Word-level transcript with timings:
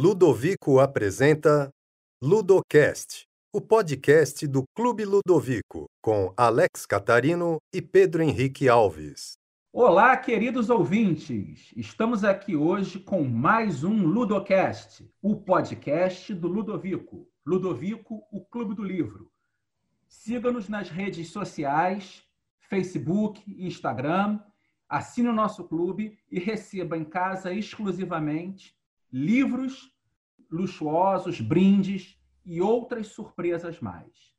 Ludovico 0.00 0.78
apresenta 0.78 1.70
Ludocast, 2.22 3.26
o 3.52 3.60
podcast 3.60 4.46
do 4.46 4.62
Clube 4.72 5.04
Ludovico, 5.04 5.86
com 6.00 6.32
Alex 6.36 6.86
Catarino 6.86 7.56
e 7.74 7.82
Pedro 7.82 8.22
Henrique 8.22 8.68
Alves. 8.68 9.32
Olá, 9.72 10.16
queridos 10.16 10.70
ouvintes! 10.70 11.72
Estamos 11.76 12.22
aqui 12.22 12.54
hoje 12.54 13.00
com 13.00 13.24
mais 13.24 13.82
um 13.82 14.06
Ludocast, 14.06 15.04
o 15.20 15.34
podcast 15.34 16.32
do 16.32 16.46
Ludovico. 16.46 17.28
Ludovico, 17.44 18.22
o 18.30 18.44
Clube 18.44 18.76
do 18.76 18.84
Livro. 18.84 19.32
Siga-nos 20.06 20.68
nas 20.68 20.88
redes 20.88 21.32
sociais, 21.32 22.22
Facebook, 22.60 23.42
Instagram, 23.66 24.38
assine 24.88 25.28
o 25.28 25.34
nosso 25.34 25.64
clube 25.64 26.16
e 26.30 26.38
receba 26.38 26.96
em 26.96 27.04
casa 27.04 27.52
exclusivamente 27.52 28.77
livros 29.12 29.90
luxuosos, 30.50 31.40
brindes 31.40 32.16
e 32.44 32.60
outras 32.60 33.08
surpresas 33.08 33.80
mais. 33.80 34.32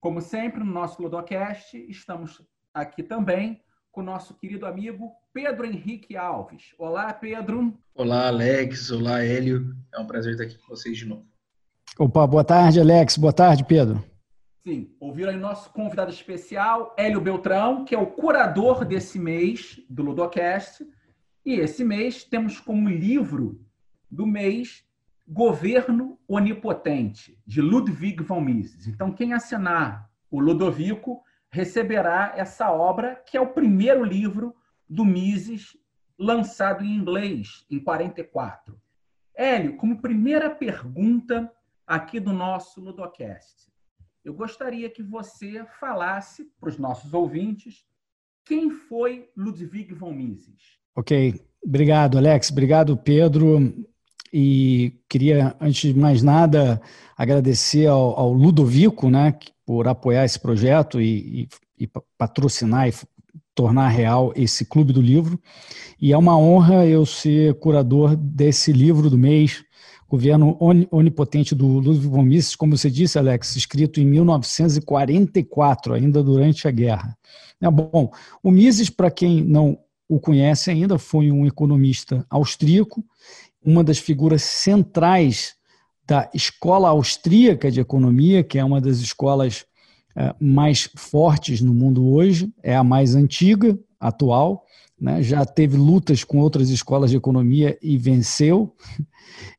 Como 0.00 0.20
sempre, 0.20 0.62
no 0.62 0.72
nosso 0.72 1.02
Ludocast, 1.02 1.76
estamos 1.88 2.42
aqui 2.72 3.02
também 3.02 3.60
com 3.90 4.00
o 4.00 4.04
nosso 4.04 4.34
querido 4.34 4.66
amigo 4.66 5.12
Pedro 5.32 5.64
Henrique 5.64 6.16
Alves. 6.16 6.74
Olá, 6.78 7.12
Pedro. 7.12 7.76
Olá, 7.94 8.28
Alex. 8.28 8.90
Olá, 8.90 9.24
Hélio. 9.24 9.74
É 9.92 9.98
um 9.98 10.06
prazer 10.06 10.32
estar 10.32 10.44
aqui 10.44 10.58
com 10.58 10.68
vocês 10.68 10.98
de 10.98 11.06
novo. 11.06 11.26
Opa, 11.98 12.26
boa 12.26 12.44
tarde, 12.44 12.78
Alex. 12.78 13.16
Boa 13.16 13.32
tarde, 13.32 13.64
Pedro. 13.64 14.04
Sim, 14.66 14.94
ouviram 15.00 15.30
aí 15.30 15.36
nosso 15.36 15.70
convidado 15.70 16.10
especial, 16.10 16.94
Hélio 16.98 17.20
Beltrão, 17.20 17.84
que 17.84 17.94
é 17.94 17.98
o 17.98 18.08
curador 18.08 18.84
desse 18.84 19.18
mês 19.18 19.80
do 19.88 20.02
Ludocast. 20.02 20.84
E 21.44 21.54
esse 21.54 21.84
mês 21.84 22.24
temos 22.24 22.60
como 22.60 22.88
livro 22.88 23.64
do 24.10 24.26
mês 24.26 24.84
Governo 25.28 26.18
Onipotente, 26.28 27.38
de 27.44 27.60
Ludwig 27.60 28.22
von 28.22 28.40
Mises. 28.40 28.86
Então, 28.86 29.12
quem 29.12 29.32
assinar 29.32 30.08
o 30.30 30.40
Ludovico 30.40 31.22
receberá 31.50 32.32
essa 32.36 32.70
obra, 32.70 33.16
que 33.26 33.36
é 33.36 33.40
o 33.40 33.52
primeiro 33.52 34.04
livro 34.04 34.54
do 34.88 35.04
Mises 35.04 35.76
lançado 36.18 36.84
em 36.84 36.94
inglês, 36.94 37.66
em 37.70 37.78
44. 37.78 38.80
Hélio, 39.34 39.76
como 39.76 40.00
primeira 40.00 40.48
pergunta 40.48 41.52
aqui 41.86 42.20
do 42.20 42.32
nosso 42.32 42.80
Ludocast, 42.80 43.70
eu 44.24 44.32
gostaria 44.32 44.88
que 44.88 45.02
você 45.02 45.64
falasse 45.78 46.50
para 46.58 46.68
os 46.68 46.78
nossos 46.78 47.12
ouvintes 47.12 47.84
quem 48.44 48.70
foi 48.70 49.30
Ludwig 49.36 49.92
von 49.92 50.12
Mises. 50.12 50.78
Ok, 50.94 51.34
obrigado, 51.64 52.16
Alex. 52.16 52.50
Obrigado, 52.50 52.96
Pedro. 52.96 53.74
E 54.32 54.94
queria, 55.08 55.54
antes 55.60 55.92
de 55.92 55.98
mais 55.98 56.22
nada, 56.22 56.80
agradecer 57.16 57.86
ao, 57.86 58.18
ao 58.18 58.32
Ludovico 58.32 59.08
né, 59.08 59.34
por 59.64 59.88
apoiar 59.88 60.24
esse 60.24 60.38
projeto 60.38 61.00
e, 61.00 61.48
e, 61.78 61.84
e 61.84 61.90
patrocinar 62.18 62.88
e 62.88 62.92
tornar 63.54 63.88
real 63.88 64.32
esse 64.36 64.64
Clube 64.64 64.92
do 64.92 65.00
Livro. 65.00 65.40
E 66.00 66.12
é 66.12 66.18
uma 66.18 66.36
honra 66.38 66.86
eu 66.86 67.06
ser 67.06 67.54
curador 67.54 68.14
desse 68.14 68.72
livro 68.72 69.08
do 69.08 69.16
mês, 69.16 69.64
Governo 70.08 70.56
Onipotente 70.90 71.52
do 71.52 71.66
Ludwig 71.66 72.06
von 72.06 72.22
Mises, 72.22 72.54
como 72.54 72.76
você 72.76 72.88
disse, 72.88 73.18
Alex, 73.18 73.56
escrito 73.56 74.00
em 74.00 74.04
1944, 74.04 75.94
ainda 75.94 76.22
durante 76.22 76.68
a 76.68 76.70
guerra. 76.70 77.16
É 77.60 77.68
bom, 77.68 78.12
o 78.40 78.50
Mises, 78.50 78.88
para 78.88 79.10
quem 79.10 79.42
não 79.42 79.78
o 80.08 80.20
conhece 80.20 80.70
ainda, 80.70 80.98
foi 80.98 81.32
um 81.32 81.44
economista 81.44 82.24
austríaco 82.30 83.04
uma 83.66 83.82
das 83.82 83.98
figuras 83.98 84.42
centrais 84.42 85.56
da 86.06 86.30
Escola 86.32 86.90
Austríaca 86.90 87.68
de 87.68 87.80
Economia, 87.80 88.44
que 88.44 88.58
é 88.58 88.64
uma 88.64 88.80
das 88.80 88.98
escolas 88.98 89.66
é, 90.14 90.32
mais 90.40 90.88
fortes 90.96 91.60
no 91.60 91.74
mundo 91.74 92.06
hoje, 92.06 92.52
é 92.62 92.76
a 92.76 92.84
mais 92.84 93.16
antiga, 93.16 93.76
atual, 93.98 94.64
né? 94.98 95.20
já 95.20 95.44
teve 95.44 95.76
lutas 95.76 96.22
com 96.22 96.38
outras 96.38 96.70
escolas 96.70 97.10
de 97.10 97.16
economia 97.16 97.76
e 97.82 97.98
venceu. 97.98 98.74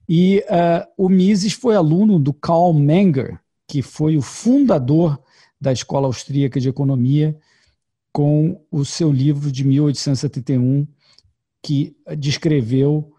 E 0.07 0.41
uh, 0.47 0.87
o 0.97 1.09
Mises 1.09 1.51
foi 1.51 1.75
aluno 1.75 2.17
do 2.17 2.31
Karl 2.31 2.73
Menger, 2.73 3.37
que 3.67 3.81
foi 3.81 4.15
o 4.15 4.21
fundador 4.21 5.21
da 5.59 5.73
Escola 5.73 6.07
Austríaca 6.07 6.61
de 6.61 6.69
Economia, 6.69 7.37
com 8.13 8.65
o 8.71 8.85
seu 8.85 9.11
livro 9.11 9.51
de 9.51 9.65
1871, 9.65 10.87
que 11.61 11.93
descreveu 12.17 13.13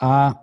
a 0.00 0.40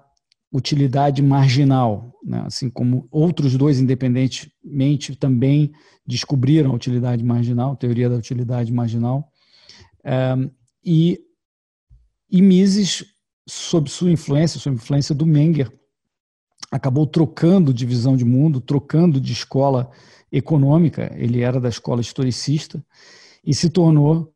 utilidade 0.51 1.21
marginal, 1.21 2.13
né? 2.23 2.43
assim 2.45 2.69
como 2.69 3.07
outros 3.11 3.57
dois 3.57 3.79
independentemente 3.79 5.15
também 5.15 5.71
descobriram 6.05 6.71
a 6.71 6.75
utilidade 6.75 7.23
marginal, 7.23 7.75
teoria 7.75 8.09
da 8.09 8.15
utilidade 8.15 8.71
marginal, 8.71 9.29
é, 10.03 10.35
e, 10.83 11.19
e 12.29 12.41
Mises, 12.41 13.03
sob 13.47 13.89
sua 13.89 14.11
influência, 14.11 14.59
sob 14.59 14.75
influência 14.75 15.13
do 15.13 15.25
Menger, 15.25 15.71
acabou 16.71 17.05
trocando 17.05 17.73
de 17.73 17.85
visão 17.85 18.15
de 18.15 18.25
mundo, 18.25 18.61
trocando 18.61 19.19
de 19.19 19.33
escola 19.33 19.89
econômica, 20.31 21.11
ele 21.15 21.41
era 21.41 21.59
da 21.59 21.69
escola 21.69 22.01
historicista, 22.01 22.83
e 23.45 23.53
se 23.53 23.69
tornou, 23.69 24.33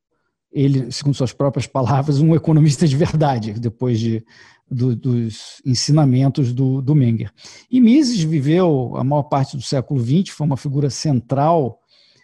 ele, 0.52 0.92
segundo 0.92 1.16
suas 1.16 1.34
próprias 1.34 1.68
palavras, 1.68 2.20
um 2.20 2.36
economista 2.36 2.88
de 2.88 2.96
verdade, 2.96 3.54
depois 3.54 4.00
de 4.00 4.26
do, 4.72 4.96
dos 4.96 5.62
ensinamentos 5.66 6.54
do, 6.54 6.82
do 6.82 6.96
Menger. 6.96 7.32
E 7.70 7.82
Mises 7.82 8.22
viveu 8.22 8.96
a 8.96 9.04
maior 9.04 9.24
parte 9.24 9.58
do 9.58 9.62
século 9.62 10.00
XX, 10.00 10.30
foi 10.30 10.48
uma 10.48 10.56
figura 10.56 10.90
central 10.90 11.82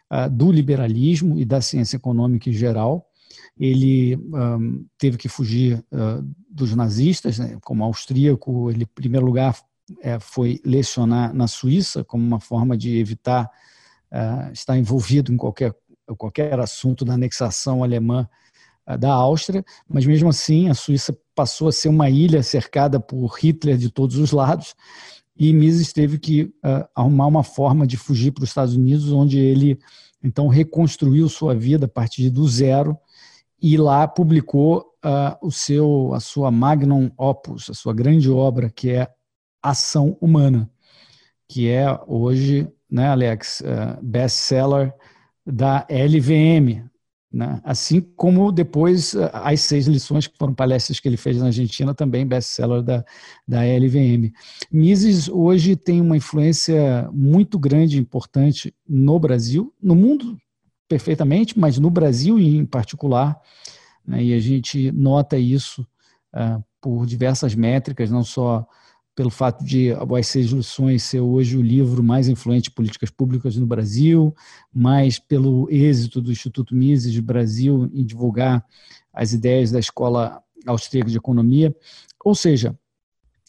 uh, 0.10 0.30
do 0.30 0.50
liberalismo 0.50 1.38
e 1.38 1.44
da 1.44 1.60
ciência 1.60 1.98
econômica 1.98 2.50
em 2.50 2.54
geral. 2.54 3.06
Ele 3.60 4.16
um, 4.16 4.86
teve 4.98 5.18
que 5.18 5.28
fugir 5.28 5.84
uh, 5.92 6.26
dos 6.50 6.74
nazistas, 6.74 7.38
né, 7.38 7.58
como 7.62 7.84
austríaco, 7.84 8.72
ele, 8.72 8.84
em 8.84 8.96
primeiro 8.96 9.26
lugar, 9.26 9.60
é, 10.02 10.20
foi 10.20 10.62
lecionar 10.64 11.34
na 11.34 11.48
Suíça, 11.48 12.04
como 12.04 12.26
uma 12.26 12.40
forma 12.40 12.78
de 12.78 12.98
evitar 12.98 13.50
uh, 14.12 14.52
estar 14.54 14.78
envolvido 14.78 15.34
em 15.34 15.38
qualquer, 15.38 15.76
qualquer 16.18 16.60
assunto 16.60 17.04
da 17.04 17.14
anexação 17.14 17.84
alemã 17.84 18.28
da 18.96 19.12
Áustria, 19.12 19.66
mas 19.90 20.06
mesmo 20.06 20.30
assim 20.30 20.70
a 20.70 20.74
Suíça 20.74 21.18
passou 21.36 21.68
a 21.68 21.72
ser 21.72 21.90
uma 21.90 22.10
ilha 22.10 22.42
cercada 22.42 23.00
por 23.00 23.38
Hitler 23.38 23.78
de 23.78 23.90
todos 23.90 24.18
os 24.18 24.32
lados, 24.32 24.76
e 25.38 25.54
Mises 25.54 25.94
teve 25.94 26.18
que 26.18 26.44
uh, 26.44 26.88
arrumar 26.96 27.28
uma 27.28 27.44
forma 27.44 27.86
de 27.86 27.96
fugir 27.96 28.32
para 28.32 28.44
os 28.44 28.50
Estados 28.50 28.76
Unidos, 28.76 29.12
onde 29.12 29.38
ele 29.38 29.78
então 30.24 30.48
reconstruiu 30.48 31.30
sua 31.30 31.54
vida 31.54 31.86
a 31.86 31.90
partir 31.90 32.30
do 32.30 32.48
zero 32.48 32.98
e 33.62 33.78
lá 33.78 34.08
publicou 34.08 34.94
uh, 35.06 35.38
o 35.46 35.52
seu, 35.52 36.12
a 36.14 36.20
sua 36.20 36.52
magnum 36.52 37.12
opus, 37.18 37.70
a 37.70 37.74
sua 37.74 37.94
grande 37.94 38.30
obra, 38.30 38.70
que 38.70 38.90
é 38.90 39.08
Ação 39.62 40.18
Humana, 40.20 40.70
que 41.48 41.70
é 41.70 41.86
hoje, 42.08 42.68
né, 42.90 43.10
Alex, 43.10 43.62
uh, 43.62 44.04
best-seller 44.04 44.94
da 45.46 45.88
LVM, 45.90 46.84
né? 47.32 47.60
Assim 47.64 48.02
como 48.16 48.52
depois 48.52 49.16
as 49.34 49.62
seis 49.62 49.86
lições, 49.88 50.28
que 50.28 50.38
foram 50.38 50.54
palestras 50.54 51.00
que 51.00 51.08
ele 51.08 51.18
fez 51.18 51.38
na 51.38 51.48
Argentina, 51.48 51.94
também 51.94 52.26
best-seller 52.26 52.82
da, 52.82 53.04
da 53.48 53.62
LVM. 53.62 54.32
Mises 54.72 55.28
hoje 55.28 55.76
tem 55.76 56.00
uma 56.00 56.18
influência 56.18 57.10
muito 57.12 57.60
grande 57.60 57.98
e 57.98 58.00
importante 58.00 58.74
no 58.88 59.20
Brasil, 59.20 59.74
no 59.82 59.96
mundo 59.96 60.38
perfeitamente, 60.88 61.60
mas 61.60 61.78
no 61.78 61.90
Brasil 61.90 62.40
em 62.40 62.66
particular, 62.66 63.40
né? 64.06 64.24
e 64.24 64.34
a 64.34 64.40
gente 64.40 64.90
nota 64.94 65.38
isso 65.38 65.86
uh, 66.34 66.64
por 66.80 67.06
diversas 67.06 67.54
métricas, 67.54 68.10
não 68.10 68.24
só 68.24 68.66
pelo 69.18 69.32
fato 69.32 69.66
de 69.66 69.92
As 69.94 70.28
Seis 70.28 70.52
Lições 70.52 71.02
ser 71.02 71.22
hoje 71.22 71.58
o 71.58 71.62
livro 71.62 72.04
mais 72.04 72.28
influente 72.28 72.66
de 72.66 72.72
políticas 72.72 73.10
públicas 73.10 73.58
no 73.58 73.66
Brasil, 73.66 74.32
mas 74.72 75.18
pelo 75.18 75.68
êxito 75.72 76.22
do 76.22 76.32
Instituto 76.32 76.76
Mises 76.76 77.20
Brasil 77.20 77.90
em 77.92 78.06
divulgar 78.06 78.64
as 79.12 79.34
ideias 79.34 79.72
da 79.72 79.80
Escola 79.80 80.40
Austríaca 80.68 81.10
de 81.10 81.18
Economia. 81.18 81.76
Ou 82.24 82.36
seja, 82.36 82.78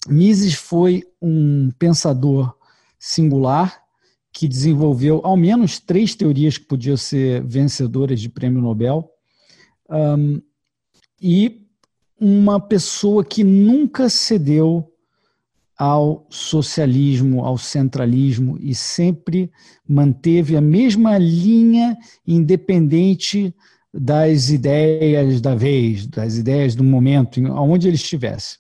Mises 0.08 0.54
foi 0.54 1.04
um 1.20 1.70
pensador 1.78 2.56
singular 2.98 3.78
que 4.32 4.48
desenvolveu 4.48 5.20
ao 5.22 5.36
menos 5.36 5.78
três 5.78 6.14
teorias 6.14 6.56
que 6.56 6.64
podiam 6.64 6.96
ser 6.96 7.44
vencedoras 7.44 8.22
de 8.22 8.30
prêmio 8.30 8.62
Nobel. 8.62 9.06
Um, 9.90 10.40
e 11.20 11.60
uma 12.18 12.58
pessoa 12.58 13.22
que 13.22 13.44
nunca 13.44 14.08
cedeu 14.08 14.94
ao 15.78 16.26
socialismo, 16.28 17.44
ao 17.44 17.56
centralismo 17.56 18.58
e 18.60 18.74
sempre 18.74 19.50
manteve 19.88 20.56
a 20.56 20.60
mesma 20.60 21.16
linha 21.16 21.96
independente 22.26 23.54
das 23.94 24.50
ideias 24.50 25.40
da 25.40 25.54
vez, 25.54 26.06
das 26.06 26.36
ideias 26.36 26.74
do 26.74 26.82
momento, 26.82 27.46
aonde 27.46 27.86
ele 27.86 27.96
estivesse. 27.96 28.58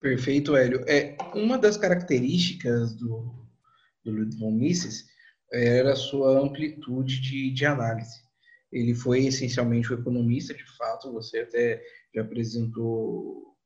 Perfeito, 0.00 0.54
Hélio. 0.54 0.84
É, 0.86 1.16
uma 1.34 1.58
das 1.58 1.76
características 1.76 2.94
do, 2.94 3.34
do 4.04 4.12
Ludwig 4.12 4.38
von 4.38 4.52
Mises 4.52 5.06
era 5.52 5.92
a 5.92 5.96
sua 5.96 6.40
amplitude 6.40 7.20
de, 7.20 7.50
de 7.50 7.66
análise. 7.66 8.22
Ele 8.70 8.94
foi 8.94 9.26
essencialmente 9.26 9.92
um 9.92 9.98
economista, 9.98 10.54
de 10.54 10.64
fato, 10.76 11.12
você 11.12 11.40
até 11.40 11.82
já 12.14 12.22
apresentou 12.22 13.56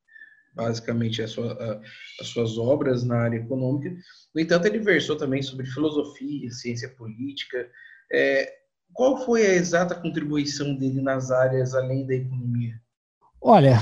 basicamente 0.53 1.25
sua, 1.27 1.53
a, 1.53 1.81
as 2.21 2.27
suas 2.27 2.57
obras 2.57 3.03
na 3.03 3.17
área 3.17 3.37
econômica. 3.37 3.95
No 4.33 4.41
entanto, 4.41 4.65
ele 4.65 4.79
versou 4.79 5.15
também 5.15 5.41
sobre 5.41 5.65
filosofia, 5.65 6.49
ciência 6.51 6.89
política. 6.89 7.67
É, 8.11 8.51
qual 8.93 9.25
foi 9.25 9.45
a 9.45 9.53
exata 9.53 9.95
contribuição 9.95 10.75
dele 10.75 11.01
nas 11.01 11.31
áreas 11.31 11.73
além 11.73 12.05
da 12.05 12.13
economia? 12.13 12.79
Olha, 13.41 13.77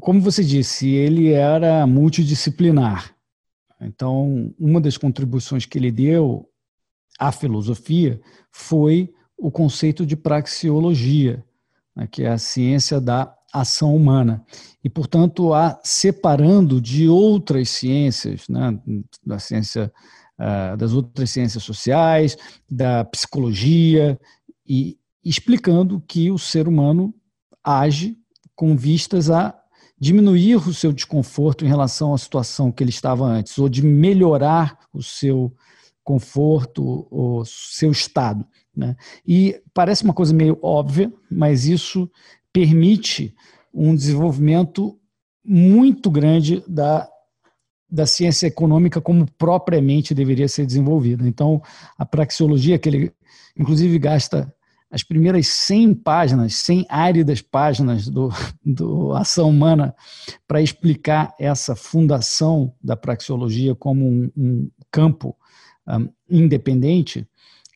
como 0.00 0.20
você 0.20 0.42
disse, 0.42 0.88
ele 0.88 1.32
era 1.32 1.86
multidisciplinar. 1.86 3.14
Então, 3.80 4.54
uma 4.58 4.80
das 4.80 4.96
contribuições 4.96 5.64
que 5.64 5.78
ele 5.78 5.90
deu 5.90 6.48
à 7.18 7.32
filosofia 7.32 8.20
foi 8.50 9.12
o 9.36 9.50
conceito 9.50 10.04
de 10.04 10.16
praxeologia, 10.16 11.44
né, 11.96 12.06
que 12.06 12.22
é 12.22 12.28
a 12.28 12.38
ciência 12.38 13.00
da 13.00 13.34
ação 13.52 13.94
humana. 13.94 14.44
E, 14.82 14.88
portanto, 14.88 15.52
a 15.52 15.78
separando 15.82 16.80
de 16.80 17.08
outras 17.08 17.70
ciências, 17.70 18.48
né, 18.48 18.78
da 19.24 19.38
ciência, 19.38 19.92
uh, 20.38 20.76
das 20.76 20.92
outras 20.92 21.30
ciências 21.30 21.62
sociais, 21.62 22.36
da 22.70 23.04
psicologia, 23.04 24.18
e 24.66 24.98
explicando 25.24 26.02
que 26.06 26.30
o 26.30 26.38
ser 26.38 26.66
humano 26.68 27.14
age 27.62 28.16
com 28.54 28.76
vistas 28.76 29.30
a 29.30 29.56
diminuir 29.98 30.56
o 30.56 30.72
seu 30.72 30.92
desconforto 30.92 31.64
em 31.64 31.68
relação 31.68 32.14
à 32.14 32.18
situação 32.18 32.72
que 32.72 32.82
ele 32.82 32.90
estava 32.90 33.26
antes, 33.26 33.58
ou 33.58 33.68
de 33.68 33.84
melhorar 33.84 34.78
o 34.94 35.02
seu 35.02 35.54
conforto, 36.02 37.06
o 37.10 37.44
seu 37.44 37.90
estado. 37.90 38.46
Né? 38.74 38.96
E 39.26 39.60
parece 39.74 40.04
uma 40.04 40.14
coisa 40.14 40.32
meio 40.32 40.58
óbvia, 40.62 41.12
mas 41.30 41.66
isso 41.66 42.10
permite 42.52 43.34
um 43.72 43.94
desenvolvimento 43.94 44.98
muito 45.44 46.10
grande 46.10 46.62
da, 46.66 47.08
da 47.88 48.06
ciência 48.06 48.46
econômica 48.46 49.00
como 49.00 49.26
propriamente 49.38 50.14
deveria 50.14 50.48
ser 50.48 50.66
desenvolvida. 50.66 51.26
Então, 51.26 51.62
a 51.98 52.04
praxeologia, 52.04 52.78
que 52.78 52.88
ele 52.88 53.12
inclusive 53.56 53.98
gasta 53.98 54.52
as 54.90 55.04
primeiras 55.04 55.46
100 55.46 55.94
páginas, 55.94 56.54
100 56.56 56.86
áridas 56.88 57.40
páginas 57.40 58.08
do, 58.08 58.28
do 58.64 59.12
Ação 59.12 59.48
Humana 59.48 59.94
para 60.48 60.60
explicar 60.60 61.32
essa 61.38 61.76
fundação 61.76 62.74
da 62.82 62.96
praxeologia 62.96 63.74
como 63.74 64.04
um, 64.04 64.30
um 64.36 64.70
campo 64.90 65.36
um, 65.86 66.08
independente, 66.28 67.26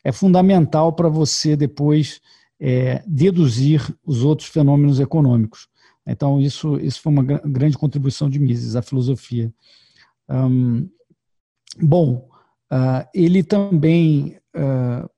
é 0.03 0.11
fundamental 0.11 0.93
para 0.93 1.09
você 1.09 1.57
depois 1.57 2.21
é, 2.61 3.03
deduzir 3.07 3.83
os 4.05 4.23
outros 4.23 4.49
fenômenos 4.49 5.01
econômicos. 5.01 5.69
Então, 6.07 6.41
isso, 6.41 6.79
isso 6.79 7.01
foi 7.01 7.13
uma 7.13 7.23
grande 7.23 7.79
contribuição 7.79 8.29
de 8.29 8.39
Mises 8.39 8.77
à 8.77 8.83
filosofia. 8.83 9.53
Bom, 11.81 12.29
uh, 12.71 13.09
ele 13.13 13.43
também 13.43 14.39
uh, 14.55 15.09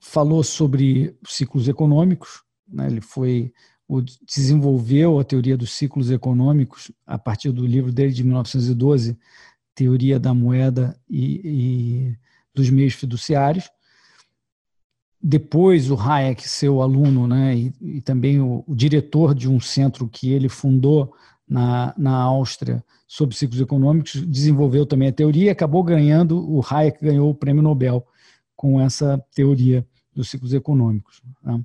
falou 0.00 0.42
sobre 0.42 1.16
ciclos 1.26 1.68
econômicos, 1.68 2.42
né? 2.66 2.86
ele 2.86 3.00
foi 3.00 3.52
o, 3.86 4.00
desenvolveu 4.00 5.18
a 5.18 5.24
teoria 5.24 5.56
dos 5.56 5.72
ciclos 5.72 6.10
econômicos 6.10 6.90
a 7.06 7.18
partir 7.18 7.50
do 7.52 7.66
livro 7.66 7.92
dele 7.92 8.12
de 8.12 8.24
1912, 8.24 9.18
Teoria 9.74 10.18
da 10.18 10.32
Moeda 10.32 10.98
e, 11.08 11.40
e 11.44 12.16
dos 12.54 12.70
Meios 12.70 12.94
Fiduciários. 12.94 13.68
Depois, 15.22 15.90
o 15.90 15.96
Hayek, 15.96 16.48
seu 16.48 16.80
aluno, 16.80 17.26
né, 17.26 17.54
e, 17.54 17.72
e 17.80 18.00
também 18.00 18.40
o, 18.40 18.64
o, 18.66 18.74
diretor 18.74 19.34
de 19.34 19.48
um 19.48 19.60
centro 19.60 20.08
que 20.08 20.32
ele 20.32 20.48
fundou 20.48 21.14
na, 21.46 21.92
na 21.96 22.16
Áustria 22.16 22.82
sobre 23.06 23.36
ciclos 23.36 23.60
econômicos, 23.60 24.24
desenvolveu 24.26 24.86
também 24.86 25.08
a 25.08 25.12
teoria 25.12 25.46
e 25.46 25.50
acabou 25.50 25.82
ganhando, 25.82 26.38
o 26.50 26.64
Hayek 26.64 27.04
ganhou 27.04 27.28
o 27.28 27.34
prêmio 27.34 27.62
Nobel 27.62 28.06
com 28.56 28.80
essa 28.80 29.22
teoria 29.34 29.86
dos 30.14 30.30
ciclos 30.30 30.54
econômicos. 30.54 31.22
Né? 31.42 31.60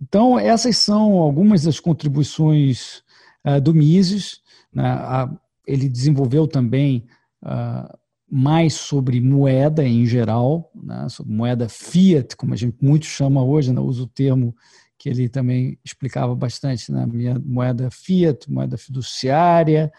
Então, 0.00 0.38
essas 0.38 0.76
são 0.78 1.14
algumas 1.14 1.62
das 1.62 1.80
contribuições 1.80 3.02
uh, 3.44 3.60
do 3.60 3.74
Mises. 3.74 4.40
Né? 4.72 4.86
A, 4.86 5.30
ele 5.66 5.88
desenvolveu 5.88 6.46
também 6.46 7.06
uh, 7.42 7.98
mais 8.30 8.74
sobre 8.74 9.20
moeda 9.20 9.86
em 9.86 10.04
geral, 10.04 10.70
né, 10.74 11.08
sobre 11.08 11.32
moeda 11.32 11.68
fiat, 11.68 12.36
como 12.36 12.54
a 12.54 12.56
gente 12.56 12.76
muito 12.80 13.06
chama 13.06 13.42
hoje, 13.42 13.72
né, 13.72 13.80
usa 13.80 14.02
o 14.02 14.06
termo 14.06 14.54
que 14.98 15.08
ele 15.08 15.28
também 15.28 15.78
explicava 15.84 16.34
bastante, 16.34 16.90
né, 16.90 17.06
moeda 17.44 17.90
fiat, 17.90 18.50
moeda 18.50 18.76
fiduciária, 18.76 19.92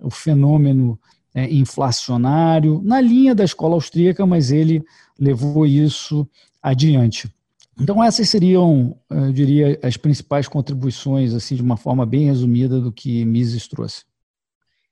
o 0.00 0.10
fenômeno 0.10 0.98
é, 1.34 1.52
inflacionário, 1.52 2.80
na 2.82 3.00
linha 3.00 3.34
da 3.34 3.44
escola 3.44 3.74
austríaca, 3.74 4.26
mas 4.26 4.50
ele 4.50 4.82
levou 5.18 5.66
isso 5.66 6.28
adiante. 6.62 7.32
Então 7.80 8.02
essas 8.02 8.28
seriam, 8.28 8.96
eu 9.08 9.32
diria, 9.32 9.78
as 9.82 9.96
principais 9.96 10.48
contribuições, 10.48 11.32
assim, 11.32 11.54
de 11.54 11.62
uma 11.62 11.76
forma 11.76 12.04
bem 12.04 12.26
resumida 12.26 12.80
do 12.80 12.90
que 12.90 13.24
Mises 13.24 13.68
trouxe 13.68 14.07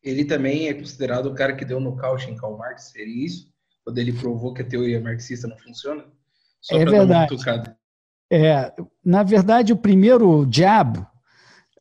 ele 0.06 0.24
também 0.24 0.68
é 0.68 0.74
considerado 0.74 1.26
o 1.26 1.34
cara 1.34 1.56
que 1.56 1.64
deu 1.64 1.80
nocaute 1.80 2.30
em 2.30 2.36
Karl 2.36 2.56
Marx, 2.56 2.92
seria 2.92 3.26
isso? 3.26 3.52
Quando 3.84 3.98
ele 3.98 4.12
provou 4.12 4.54
que 4.54 4.62
a 4.62 4.64
teoria 4.64 5.00
marxista 5.00 5.48
não 5.48 5.58
funciona? 5.58 6.04
Só 6.60 6.76
é 6.76 6.84
verdade. 6.84 7.36
É, 8.30 8.72
na 9.04 9.24
verdade, 9.24 9.72
o 9.72 9.76
primeiro 9.76 10.46
jab 10.50 11.04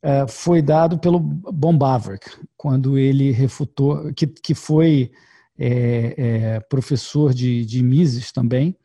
é, 0.02 0.26
foi 0.26 0.60
dado 0.60 0.98
pelo 0.98 1.20
Bombaverk, 1.20 2.28
quando 2.56 2.98
ele 2.98 3.30
refutou, 3.30 4.12
que, 4.12 4.26
que 4.26 4.54
foi 4.54 5.12
é, 5.56 6.14
é, 6.16 6.60
professor 6.60 7.32
de, 7.32 7.64
de 7.64 7.82
Mises 7.82 8.32
também, 8.32 8.76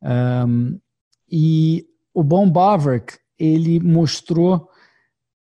um, 0.00 0.78
e 1.28 1.86
o 2.14 2.22
Bombaverk, 2.22 3.18
ele 3.36 3.80
mostrou 3.80 4.68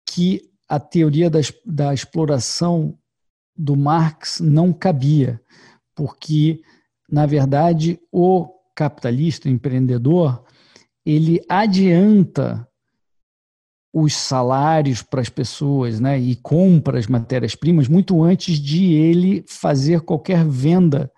que 0.05 0.51
a 0.69 0.81
teoria 0.81 1.31
da, 1.31 1.39
da 1.65 1.95
exploração 1.95 2.99
do 3.61 3.77
Marx 3.77 4.41
não 4.41 4.73
cabia, 4.73 5.41
porque, 5.95 6.63
na 7.11 7.27
verdade, 7.27 8.01
o 8.11 8.49
capitalista, 8.75 9.49
o 9.49 9.53
empreendedor, 9.53 10.43
ele 11.05 11.41
adianta 11.49 12.67
os 13.93 14.15
salários 14.15 15.03
para 15.03 15.21
as 15.21 15.29
pessoas 15.29 16.01
né, 16.01 16.19
e 16.19 16.37
compra 16.37 16.99
as 16.99 17.07
matérias-primas 17.07 17.89
muito 17.89 18.23
antes 18.23 18.59
de 18.59 18.95
ele 18.95 19.45
fazer 19.47 20.01
qualquer 20.01 20.45
venda 20.47 21.11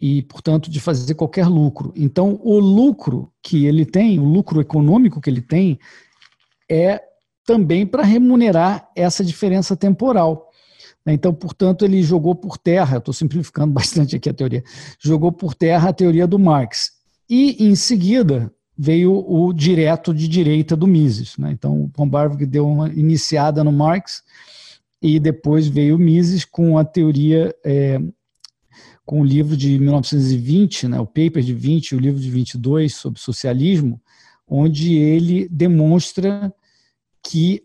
e, 0.00 0.22
portanto, 0.22 0.68
de 0.68 0.80
fazer 0.80 1.14
qualquer 1.14 1.46
lucro. 1.46 1.92
Então, 1.94 2.40
o 2.42 2.58
lucro 2.58 3.32
que 3.40 3.66
ele 3.66 3.86
tem, 3.86 4.18
o 4.18 4.24
lucro 4.24 4.60
econômico 4.60 5.20
que 5.20 5.30
ele 5.30 5.42
tem, 5.42 5.78
é 6.68 7.00
também 7.46 7.86
para 7.86 8.02
remunerar 8.02 8.90
essa 8.96 9.24
diferença 9.24 9.76
temporal. 9.76 10.51
Né? 11.04 11.14
Então, 11.14 11.32
portanto, 11.34 11.84
ele 11.84 12.02
jogou 12.02 12.34
por 12.34 12.56
terra, 12.58 12.98
estou 12.98 13.12
simplificando 13.12 13.72
bastante 13.74 14.16
aqui 14.16 14.28
a 14.28 14.34
teoria, 14.34 14.62
jogou 14.98 15.32
por 15.32 15.54
terra 15.54 15.90
a 15.90 15.92
teoria 15.92 16.26
do 16.26 16.38
Marx. 16.38 16.92
E, 17.28 17.64
em 17.64 17.74
seguida, 17.74 18.52
veio 18.76 19.12
o 19.12 19.52
direto 19.52 20.14
de 20.14 20.26
direita 20.26 20.76
do 20.76 20.86
Mises. 20.86 21.36
Né? 21.36 21.52
Então, 21.52 21.84
o 21.84 21.90
Von 21.96 22.08
Barwick 22.08 22.44
deu 22.46 22.66
uma 22.66 22.88
iniciada 22.88 23.62
no 23.62 23.72
Marx 23.72 24.22
e 25.00 25.18
depois 25.18 25.66
veio 25.66 25.96
o 25.96 25.98
Mises 25.98 26.44
com 26.44 26.78
a 26.78 26.84
teoria, 26.84 27.54
é, 27.64 28.00
com 29.04 29.20
o 29.20 29.24
livro 29.24 29.56
de 29.56 29.78
1920, 29.78 30.88
né, 30.88 31.00
o 31.00 31.06
paper 31.06 31.42
de 31.42 31.52
20 31.52 31.88
e 31.88 31.96
o 31.96 31.98
livro 31.98 32.20
de 32.20 32.30
22 32.30 32.94
sobre 32.94 33.20
socialismo, 33.20 34.00
onde 34.46 34.94
ele 34.94 35.48
demonstra 35.50 36.52
que 37.22 37.62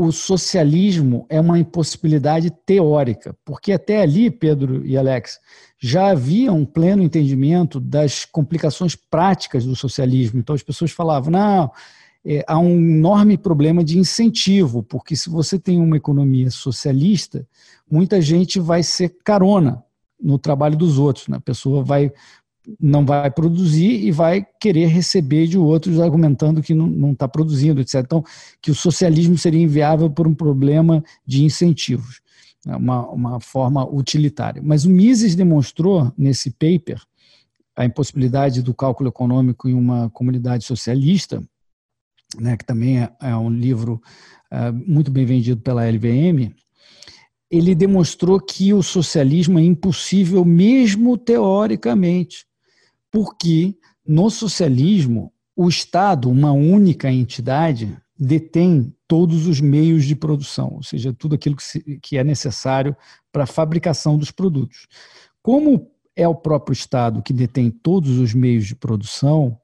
o 0.00 0.12
socialismo 0.12 1.26
é 1.28 1.40
uma 1.40 1.58
impossibilidade 1.58 2.52
teórica, 2.64 3.36
porque 3.44 3.72
até 3.72 4.00
ali, 4.00 4.30
Pedro 4.30 4.86
e 4.86 4.96
Alex, 4.96 5.40
já 5.76 6.10
havia 6.10 6.52
um 6.52 6.64
pleno 6.64 7.02
entendimento 7.02 7.80
das 7.80 8.24
complicações 8.24 8.94
práticas 8.94 9.64
do 9.64 9.74
socialismo. 9.74 10.38
Então 10.38 10.54
as 10.54 10.62
pessoas 10.62 10.92
falavam, 10.92 11.32
não, 11.32 11.72
é, 12.24 12.44
há 12.46 12.56
um 12.60 12.76
enorme 12.76 13.36
problema 13.36 13.82
de 13.82 13.98
incentivo, 13.98 14.84
porque 14.84 15.16
se 15.16 15.28
você 15.28 15.58
tem 15.58 15.80
uma 15.80 15.96
economia 15.96 16.48
socialista, 16.48 17.44
muita 17.90 18.20
gente 18.20 18.60
vai 18.60 18.84
ser 18.84 19.16
carona 19.24 19.82
no 20.22 20.38
trabalho 20.38 20.76
dos 20.76 20.96
outros. 20.96 21.26
Né? 21.26 21.38
A 21.38 21.40
pessoa 21.40 21.82
vai 21.82 22.12
não 22.80 23.04
vai 23.04 23.30
produzir 23.30 24.04
e 24.04 24.10
vai 24.10 24.46
querer 24.60 24.86
receber 24.86 25.46
de 25.46 25.56
outros 25.56 26.00
argumentando 26.00 26.62
que 26.62 26.74
não 26.74 27.12
está 27.12 27.26
produzindo, 27.28 27.80
etc. 27.80 27.96
Então, 28.04 28.24
que 28.60 28.70
o 28.70 28.74
socialismo 28.74 29.38
seria 29.38 29.62
inviável 29.62 30.10
por 30.10 30.26
um 30.26 30.34
problema 30.34 31.02
de 31.26 31.44
incentivos. 31.44 32.20
né, 32.66 32.76
uma, 32.76 33.08
uma 33.08 33.40
forma 33.40 33.88
utilitária. 33.88 34.60
Mas 34.64 34.84
o 34.84 34.90
Mises 34.90 35.34
demonstrou 35.34 36.12
nesse 36.16 36.50
paper 36.50 37.00
a 37.76 37.84
impossibilidade 37.84 38.60
do 38.60 38.74
cálculo 38.74 39.08
econômico 39.08 39.68
em 39.68 39.74
uma 39.74 40.10
comunidade 40.10 40.64
socialista, 40.64 41.42
né, 42.38 42.56
que 42.56 42.64
também 42.64 43.00
é, 43.00 43.10
é 43.20 43.36
um 43.36 43.48
livro 43.48 44.02
é, 44.50 44.72
muito 44.72 45.10
bem 45.10 45.24
vendido 45.24 45.60
pela 45.60 45.88
LVM, 45.88 46.52
ele 47.50 47.74
demonstrou 47.74 48.38
que 48.40 48.74
o 48.74 48.82
socialismo 48.82 49.58
é 49.58 49.62
impossível 49.62 50.44
mesmo 50.44 51.16
teoricamente, 51.16 52.46
porque 53.10 53.76
no 54.06 54.30
socialismo 54.30 55.32
o 55.56 55.68
Estado, 55.68 56.30
uma 56.30 56.52
única 56.52 57.10
entidade, 57.10 57.96
detém 58.18 58.94
todos 59.06 59.46
os 59.46 59.60
meios 59.60 60.04
de 60.04 60.14
produção, 60.14 60.74
ou 60.74 60.82
seja, 60.82 61.12
tudo 61.12 61.34
aquilo 61.34 61.56
que, 61.56 61.62
se, 61.62 61.80
que 62.02 62.18
é 62.18 62.24
necessário 62.24 62.96
para 63.32 63.44
a 63.44 63.46
fabricação 63.46 64.16
dos 64.18 64.30
produtos. 64.30 64.86
Como 65.42 65.90
é 66.14 66.26
o 66.26 66.34
próprio 66.34 66.72
Estado 66.72 67.22
que 67.22 67.32
detém 67.32 67.70
todos 67.70 68.18
os 68.18 68.34
meios 68.34 68.66
de 68.66 68.74
produção, 68.74 69.58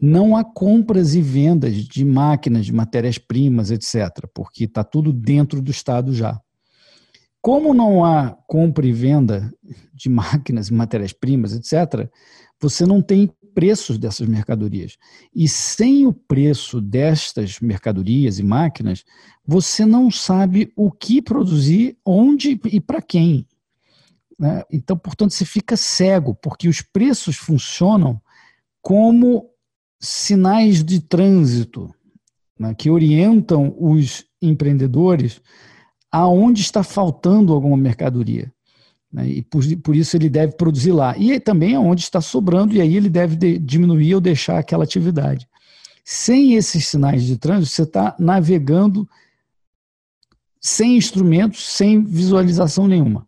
não 0.00 0.36
há 0.36 0.44
compras 0.44 1.14
e 1.14 1.20
vendas 1.20 1.74
de 1.74 2.04
máquinas, 2.04 2.66
de 2.66 2.72
matérias-primas, 2.72 3.70
etc., 3.70 4.26
porque 4.32 4.64
está 4.64 4.84
tudo 4.84 5.12
dentro 5.12 5.60
do 5.60 5.70
Estado 5.70 6.12
já. 6.14 6.40
Como 7.44 7.74
não 7.74 8.02
há 8.02 8.30
compra 8.46 8.86
e 8.86 8.92
venda 8.92 9.52
de 9.92 10.08
máquinas, 10.08 10.70
matérias-primas, 10.70 11.52
etc., 11.52 12.10
você 12.58 12.86
não 12.86 13.02
tem 13.02 13.30
preços 13.54 13.98
dessas 13.98 14.26
mercadorias. 14.26 14.96
E 15.34 15.46
sem 15.46 16.06
o 16.06 16.12
preço 16.14 16.80
destas 16.80 17.60
mercadorias 17.60 18.38
e 18.38 18.42
máquinas, 18.42 19.04
você 19.46 19.84
não 19.84 20.10
sabe 20.10 20.72
o 20.74 20.90
que 20.90 21.20
produzir, 21.20 21.98
onde 22.02 22.58
e 22.64 22.80
para 22.80 23.02
quem. 23.02 23.46
Né? 24.38 24.62
Então, 24.72 24.96
portanto, 24.96 25.34
você 25.34 25.44
fica 25.44 25.76
cego, 25.76 26.34
porque 26.34 26.66
os 26.66 26.80
preços 26.80 27.36
funcionam 27.36 28.18
como 28.80 29.50
sinais 30.00 30.82
de 30.82 30.98
trânsito 30.98 31.94
né, 32.58 32.74
que 32.74 32.88
orientam 32.88 33.76
os 33.78 34.24
empreendedores 34.40 35.42
aonde 36.14 36.60
está 36.60 36.84
faltando 36.84 37.52
alguma 37.52 37.76
mercadoria. 37.76 38.52
Né, 39.12 39.26
e 39.26 39.42
por, 39.42 39.64
por, 39.78 39.96
isso 39.96 40.16
ele 40.16 40.28
deve 40.28 40.54
produzir 40.54 40.92
lá. 40.92 41.18
E 41.18 41.40
também 41.40 41.74
aonde 41.74 42.02
está 42.02 42.20
sobrando, 42.20 42.72
e 42.72 42.80
aí 42.80 42.96
ele 42.96 43.08
deve 43.08 43.34
de, 43.34 43.58
diminuir 43.58 44.14
ou 44.14 44.20
deixar 44.20 44.58
aquela 44.58 44.84
atividade. 44.84 45.48
Sem 46.04 46.54
esses 46.54 46.86
sinais 46.86 47.24
de 47.24 47.36
trânsito, 47.36 47.74
você 47.74 47.82
está 47.82 48.14
navegando 48.16 49.08
sem 50.60 50.96
instrumentos, 50.96 51.66
sem 51.66 52.04
visualização 52.04 52.86
nenhuma. 52.86 53.26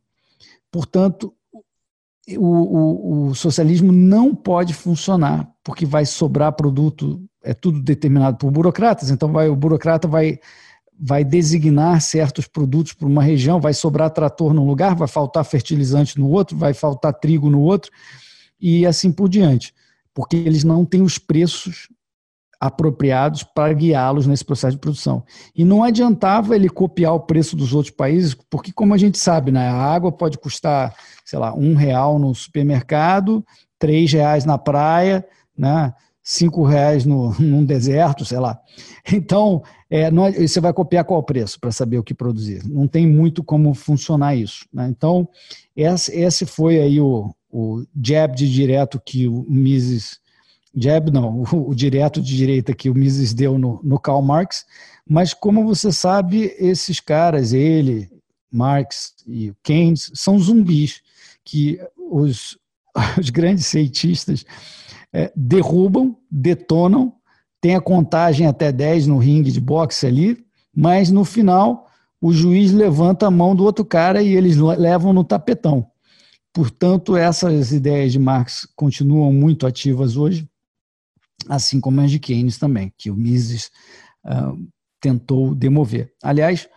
Portanto, 0.70 1.34
o, 2.36 2.46
o, 2.46 3.28
o, 3.30 3.34
socialismo 3.34 3.90
não 3.90 4.32
pode 4.32 4.74
funcionar, 4.74 5.50
porque 5.64 5.84
vai 5.84 6.06
sobrar 6.06 6.52
produto, 6.52 7.20
é 7.42 7.52
tudo 7.52 7.80
determinado 7.80 8.36
por 8.36 8.50
burocratas, 8.52 9.10
então 9.10 9.32
vai, 9.32 9.48
o 9.48 9.56
burocrata 9.56 10.06
vai, 10.06 10.38
vai 10.98 11.24
designar 11.24 12.00
certos 12.00 12.46
produtos 12.46 12.92
para 12.92 13.06
uma 13.06 13.22
região, 13.22 13.60
vai 13.60 13.74
sobrar 13.74 14.10
trator 14.10 14.54
num 14.54 14.66
lugar, 14.66 14.94
vai 14.94 15.08
faltar 15.08 15.44
fertilizante 15.44 16.18
no 16.18 16.28
outro, 16.28 16.56
vai 16.56 16.72
faltar 16.72 17.12
trigo 17.12 17.50
no 17.50 17.60
outro, 17.60 17.90
e 18.60 18.86
assim 18.86 19.12
por 19.12 19.28
diante, 19.28 19.74
porque 20.14 20.36
eles 20.36 20.64
não 20.64 20.84
têm 20.84 21.02
os 21.02 21.18
preços 21.18 21.88
apropriados 22.58 23.42
para 23.42 23.72
guiá-los 23.74 24.26
nesse 24.26 24.44
processo 24.44 24.76
de 24.76 24.80
produção. 24.80 25.22
E 25.54 25.64
não 25.64 25.82
adiantava 25.82 26.54
ele 26.54 26.68
copiar 26.68 27.14
o 27.14 27.20
preço 27.20 27.54
dos 27.54 27.74
outros 27.74 27.94
países, 27.94 28.34
porque, 28.48 28.72
como 28.72 28.94
a 28.94 28.96
gente 28.96 29.18
sabe, 29.18 29.52
né, 29.52 29.68
a 29.68 29.74
água 29.74 30.10
pode 30.10 30.38
custar, 30.38 30.94
sei 31.24 31.38
lá, 31.38 31.54
um 31.54 31.74
real 31.74 32.18
no 32.18 32.34
supermercado, 32.34 33.44
três 33.78 34.10
reais 34.10 34.44
na 34.44 34.56
praia, 34.56 35.26
né, 35.56 35.92
cinco 36.22 36.64
reais 36.64 37.04
no, 37.04 37.34
num 37.38 37.64
deserto, 37.64 38.24
sei 38.24 38.38
lá. 38.38 38.58
Então, 39.12 39.62
é, 39.88 40.10
não, 40.10 40.30
você 40.32 40.60
vai 40.60 40.72
copiar 40.72 41.04
qual 41.04 41.22
preço 41.22 41.60
para 41.60 41.70
saber 41.70 41.98
o 41.98 42.02
que 42.02 42.14
produzir. 42.14 42.62
Não 42.64 42.88
tem 42.88 43.06
muito 43.06 43.42
como 43.44 43.72
funcionar 43.74 44.34
isso. 44.34 44.66
Né? 44.72 44.88
Então, 44.88 45.28
esse, 45.76 46.12
esse 46.18 46.44
foi 46.44 46.80
aí 46.80 47.00
o, 47.00 47.34
o 47.50 47.84
jab 48.02 48.34
de 48.36 48.52
direto 48.52 49.00
que 49.04 49.28
o 49.28 49.44
Mises 49.48 50.20
jab 50.76 51.10
não, 51.10 51.42
o, 51.52 51.70
o, 51.70 51.74
direto 51.74 52.20
de 52.20 52.36
direita 52.36 52.74
que 52.74 52.90
o 52.90 52.94
Mises 52.94 53.32
deu 53.32 53.58
no, 53.58 53.80
no 53.82 53.98
Karl 53.98 54.22
Marx, 54.22 54.66
mas 55.08 55.32
como 55.32 55.64
você 55.64 55.92
sabe, 55.92 56.54
esses 56.58 57.00
caras, 57.00 57.52
ele, 57.52 58.10
Marx 58.50 59.14
e 59.26 59.52
Keynes, 59.62 60.10
são 60.14 60.38
zumbis 60.38 61.00
que 61.44 61.78
os, 61.96 62.58
os 63.18 63.30
grandes 63.30 63.66
cientistas 63.66 64.44
é, 65.12 65.32
derrubam, 65.34 66.16
detonam, 66.30 67.14
tem 67.66 67.74
a 67.74 67.80
contagem 67.80 68.46
até 68.46 68.70
10 68.70 69.08
no 69.08 69.18
ringue 69.18 69.50
de 69.50 69.60
boxe 69.60 70.06
ali, 70.06 70.38
mas 70.72 71.10
no 71.10 71.24
final 71.24 71.88
o 72.20 72.32
juiz 72.32 72.70
levanta 72.70 73.26
a 73.26 73.30
mão 73.30 73.56
do 73.56 73.64
outro 73.64 73.84
cara 73.84 74.22
e 74.22 74.36
eles 74.36 74.56
levam 74.56 75.12
no 75.12 75.24
tapetão. 75.24 75.84
Portanto, 76.52 77.16
essas 77.16 77.72
ideias 77.72 78.12
de 78.12 78.20
Marx 78.20 78.68
continuam 78.76 79.32
muito 79.32 79.66
ativas 79.66 80.16
hoje 80.16 80.48
assim 81.48 81.80
como 81.80 82.00
as 82.00 82.10
de 82.10 82.18
Keynes 82.18 82.56
também, 82.56 82.92
que 82.96 83.10
o 83.10 83.16
Mises 83.16 83.70
uh, 84.24 84.58
tentou 85.00 85.54
demover. 85.54 86.12
Aliás, 86.22 86.68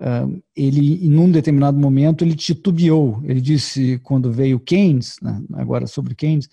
uh, 0.00 0.42
ele, 0.56 1.06
em 1.06 1.16
um 1.16 1.30
determinado 1.30 1.78
momento, 1.78 2.24
ele 2.24 2.34
titubeou. 2.34 3.20
Ele 3.24 3.40
disse, 3.40 4.00
quando 4.02 4.32
veio 4.32 4.58
Keynes, 4.58 5.16
né, 5.22 5.40
agora 5.54 5.86
sobre 5.86 6.14
Keynes, 6.14 6.48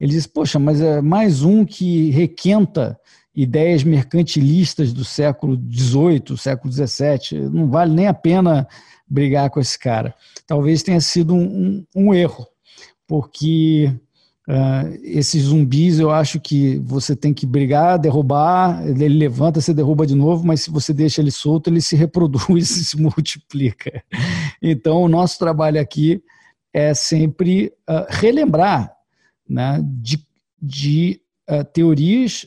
ele 0.00 0.12
disse, 0.12 0.28
poxa, 0.28 0.58
mas 0.58 0.80
é 0.80 1.00
mais 1.00 1.42
um 1.42 1.64
que 1.64 2.10
requenta 2.10 2.98
ideias 3.34 3.82
mercantilistas 3.82 4.92
do 4.92 5.04
século 5.04 5.56
XVIII, 5.56 6.36
século 6.36 6.72
XVII, 6.72 7.48
não 7.50 7.68
vale 7.68 7.94
nem 7.94 8.06
a 8.06 8.14
pena 8.14 8.66
brigar 9.08 9.50
com 9.50 9.60
esse 9.60 9.78
cara. 9.78 10.14
Talvez 10.46 10.82
tenha 10.82 11.00
sido 11.00 11.34
um, 11.34 11.84
um, 11.94 12.08
um 12.08 12.14
erro, 12.14 12.46
porque 13.06 13.92
Uh, 14.48 14.98
esses 15.04 15.44
zumbis, 15.44 16.00
eu 16.00 16.10
acho 16.10 16.40
que 16.40 16.78
você 16.80 17.14
tem 17.14 17.32
que 17.32 17.46
brigar, 17.46 17.98
derrubar, 17.98 18.84
ele 18.86 19.08
levanta, 19.08 19.60
você 19.60 19.72
derruba 19.72 20.04
de 20.04 20.16
novo, 20.16 20.44
mas 20.44 20.62
se 20.62 20.70
você 20.70 20.92
deixa 20.92 21.20
ele 21.20 21.30
solto, 21.30 21.70
ele 21.70 21.80
se 21.80 21.94
reproduz 21.94 22.70
e 22.76 22.84
se 22.84 23.00
multiplica. 23.00 24.02
Então, 24.60 25.02
o 25.02 25.08
nosso 25.08 25.38
trabalho 25.38 25.80
aqui 25.80 26.22
é 26.72 26.92
sempre 26.92 27.72
uh, 27.88 28.06
relembrar 28.08 28.92
né, 29.48 29.80
de, 29.84 30.26
de 30.60 31.20
uh, 31.48 31.64
teorias 31.64 32.46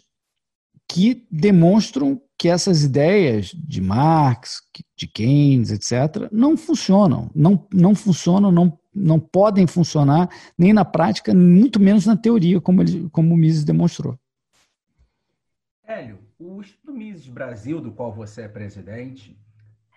que 0.88 1.26
demonstram 1.32 2.22
que 2.38 2.50
essas 2.50 2.84
ideias 2.84 3.52
de 3.54 3.80
Marx, 3.82 4.62
de 4.98 5.08
Keynes, 5.08 5.72
etc., 5.72 6.30
não 6.32 6.58
funcionam. 6.58 7.30
Não, 7.34 7.66
não 7.74 7.96
funcionam, 7.96 8.52
não 8.52 8.78
não 8.96 9.20
podem 9.20 9.68
funcionar 9.68 10.30
nem 10.58 10.72
na 10.72 10.86
prática, 10.86 11.34
muito 11.34 11.80
menos 11.80 12.06
na 12.06 12.16
teoria, 12.16 12.62
como, 12.62 12.82
ele, 12.82 13.10
como 13.10 13.34
o 13.34 13.38
Mises 13.38 13.64
demonstrou. 13.64 14.18
Hélio, 15.84 16.20
o 16.40 16.62
Instituto 16.62 16.94
Mises 16.94 17.28
Brasil, 17.28 17.82
do 17.82 17.92
qual 17.92 18.12
você 18.12 18.44
é 18.44 18.48
presidente, 18.48 19.38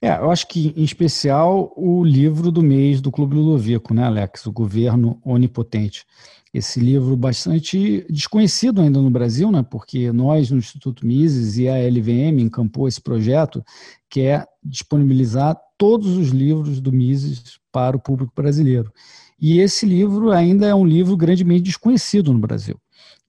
É, 0.00 0.10
eu 0.10 0.30
acho 0.30 0.46
que, 0.48 0.72
em 0.76 0.84
especial, 0.84 1.72
o 1.76 2.04
livro 2.04 2.50
do 2.50 2.62
mês 2.62 3.00
do 3.00 3.10
Clube 3.10 3.34
Ludovico, 3.34 3.92
né, 3.92 4.04
Alex? 4.04 4.46
O 4.46 4.52
Governo 4.52 5.20
Onipotente. 5.24 6.04
Esse 6.52 6.80
livro 6.80 7.16
bastante 7.16 8.04
desconhecido 8.10 8.82
ainda 8.82 9.00
no 9.00 9.10
Brasil, 9.10 9.50
né? 9.50 9.62
Porque 9.62 10.12
nós, 10.12 10.50
no 10.50 10.58
Instituto 10.58 11.06
Mises 11.06 11.56
e 11.56 11.66
a 11.66 11.78
LVM, 11.78 12.40
encampou 12.40 12.86
esse 12.86 13.00
projeto, 13.00 13.64
que 14.08 14.20
é 14.20 14.46
disponibilizar 14.62 15.56
todos 15.78 16.16
os 16.16 16.28
livros 16.28 16.80
do 16.80 16.92
Mises 16.92 17.58
para 17.72 17.96
o 17.96 18.00
público 18.00 18.32
brasileiro. 18.36 18.92
E 19.40 19.58
esse 19.58 19.86
livro 19.86 20.30
ainda 20.30 20.66
é 20.66 20.74
um 20.74 20.84
livro 20.84 21.16
grandemente 21.16 21.62
desconhecido 21.62 22.32
no 22.32 22.38
Brasil. 22.38 22.78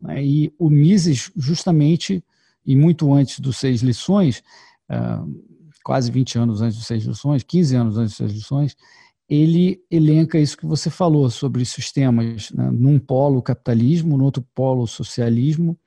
Né? 0.01 0.23
E 0.23 0.53
o 0.59 0.69
Mises, 0.69 1.31
justamente, 1.35 2.23
e 2.65 2.75
muito 2.75 3.11
antes 3.13 3.39
dos 3.39 3.57
Seis 3.57 3.81
Lições, 3.81 4.43
ah, 4.89 5.25
quase 5.83 6.09
20 6.11 6.37
anos 6.37 6.61
antes 6.61 6.77
das 6.77 6.87
seis 6.87 7.03
lições, 7.03 7.43
15 7.43 7.75
anos 7.75 7.97
antes 7.97 8.19
das 8.19 8.31
lições, 8.31 8.75
ele 9.29 9.81
elenca 9.89 10.37
isso 10.37 10.57
que 10.57 10.65
você 10.65 10.89
falou 10.89 11.29
sobre 11.29 11.65
sistemas, 11.65 12.51
né? 12.51 12.69
num 12.71 12.99
polo 12.99 13.41
capitalismo, 13.41 14.17
no 14.17 14.25
outro 14.25 14.45
polo 14.53 14.85
socialismo 14.85 15.77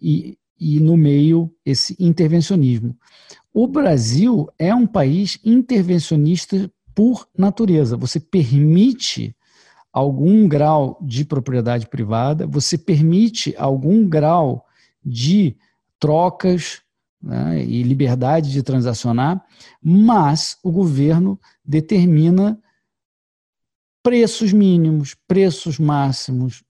e, 0.00 0.38
e 0.58 0.80
no 0.80 0.96
meio 0.96 1.52
esse 1.64 1.96
intervencionismo. 1.98 2.96
O 3.52 3.66
Brasil 3.66 4.48
é 4.58 4.74
um 4.74 4.86
país 4.86 5.38
intervencionista 5.44 6.70
por 6.94 7.28
natureza. 7.36 7.96
Você 7.96 8.20
permite 8.20 9.34
algum 9.92 10.48
grau 10.48 10.98
de 11.02 11.24
propriedade 11.24 11.86
privada, 11.88 12.46
você 12.46 12.78
permite 12.78 13.54
algum 13.58 14.08
grau 14.08 14.64
de 15.04 15.56
trocas 15.98 16.82
né, 17.22 17.62
e 17.64 17.82
liberdade 17.82 18.50
de 18.50 18.62
transacionar, 18.62 19.44
mas 19.82 20.58
o 20.62 20.70
governo 20.70 21.38
determina 21.64 22.58
preços 24.02 24.52
mínimos, 24.52 25.14
preços 25.28 25.78
máximos, 25.78 26.62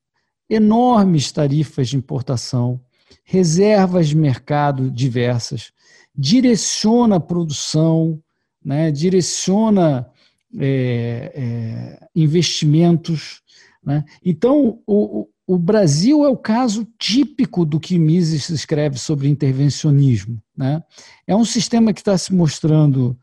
enormes 0.49 1.31
tarifas 1.31 1.89
de 1.89 1.97
importação, 1.97 2.81
reservas 3.23 4.09
de 4.09 4.17
mercado 4.17 4.91
diversas, 4.91 5.73
direciona 6.15 7.17
a 7.17 7.21
produção, 7.21 8.21
né, 8.63 8.91
direciona 8.91 10.11
é, 10.59 11.33
é, 11.35 12.09
investimentos. 12.15 13.43
Né? 13.83 14.05
Então, 14.25 14.83
o, 14.87 15.29
o 15.51 15.59
Brasil 15.59 16.25
é 16.25 16.29
o 16.29 16.37
caso 16.37 16.87
típico 16.97 17.67
do 17.67 17.81
que 17.81 17.99
Mises 17.99 18.49
escreve 18.51 18.97
sobre 19.01 19.29
intervencionismo. 19.29 20.41
Né? 20.57 20.81
É 21.27 21.35
um 21.35 21.45
sistema 21.45 21.93
que 21.93 22.01
está 22.01 22.17
se 22.17 22.33
mostrando 22.33 23.19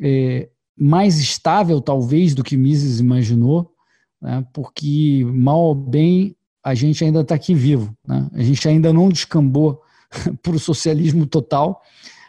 é, 0.00 0.48
mais 0.76 1.18
estável, 1.18 1.80
talvez, 1.80 2.36
do 2.36 2.44
que 2.44 2.56
Mises 2.56 3.00
imaginou, 3.00 3.74
né? 4.20 4.46
porque, 4.52 5.26
mal 5.34 5.58
ou 5.58 5.74
bem, 5.74 6.36
a 6.62 6.72
gente 6.72 7.02
ainda 7.02 7.22
está 7.22 7.34
aqui 7.34 7.52
vivo. 7.52 7.92
Né? 8.06 8.30
A 8.32 8.42
gente 8.44 8.68
ainda 8.68 8.92
não 8.92 9.08
descambou 9.08 9.82
para 10.40 10.54
o 10.54 10.60
socialismo 10.60 11.26
total, 11.26 11.82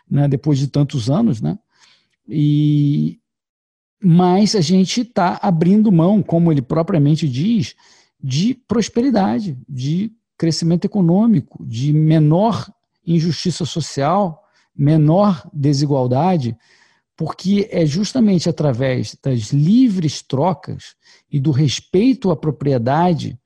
né? 0.09 0.27
depois 0.27 0.57
de 0.57 0.67
tantos 0.67 1.11
anos. 1.11 1.43
Né? 1.43 1.59
E, 2.27 3.19
mas 4.03 4.55
a 4.55 4.61
gente 4.61 5.01
está 5.01 5.37
abrindo 5.43 5.91
mão, 5.91 6.23
como 6.23 6.51
ele 6.51 6.63
propriamente 6.63 7.29
diz, 7.29 7.75
de 8.23 8.53
prosperidade, 8.53 9.57
de 9.67 10.11
crescimento 10.37 10.85
econômico, 10.85 11.65
de 11.65 11.91
menor 11.91 12.71
injustiça 13.05 13.65
social, 13.65 14.41
menor 14.73 15.47
desigualdade, 15.53 16.57
porque 17.17 17.67
é 17.69 17.85
justamente 17.85 18.49
através 18.49 19.15
das 19.21 19.51
livres 19.51 20.21
trocas 20.21 20.95
e 21.29 21.39
do 21.39 21.51
respeito 21.51 22.31
à 22.31 22.35
propriedade 22.35 23.37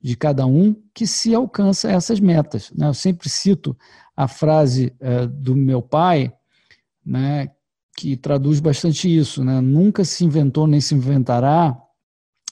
de 0.00 0.16
cada 0.16 0.46
um 0.46 0.74
que 0.94 1.06
se 1.06 1.34
alcança 1.34 1.90
essas 1.90 2.20
metas. 2.20 2.70
Né? 2.72 2.86
Eu 2.86 2.94
sempre 2.94 3.28
cito 3.28 3.76
a 4.16 4.28
frase 4.28 4.94
eh, 5.00 5.26
do 5.26 5.56
meu 5.56 5.82
pai, 5.82 6.32
né, 7.04 7.50
que 7.96 8.16
traduz 8.16 8.60
bastante 8.60 9.14
isso: 9.14 9.42
né? 9.42 9.60
nunca 9.60 10.04
se 10.04 10.24
inventou 10.24 10.66
nem 10.66 10.80
se 10.80 10.94
inventará 10.94 11.76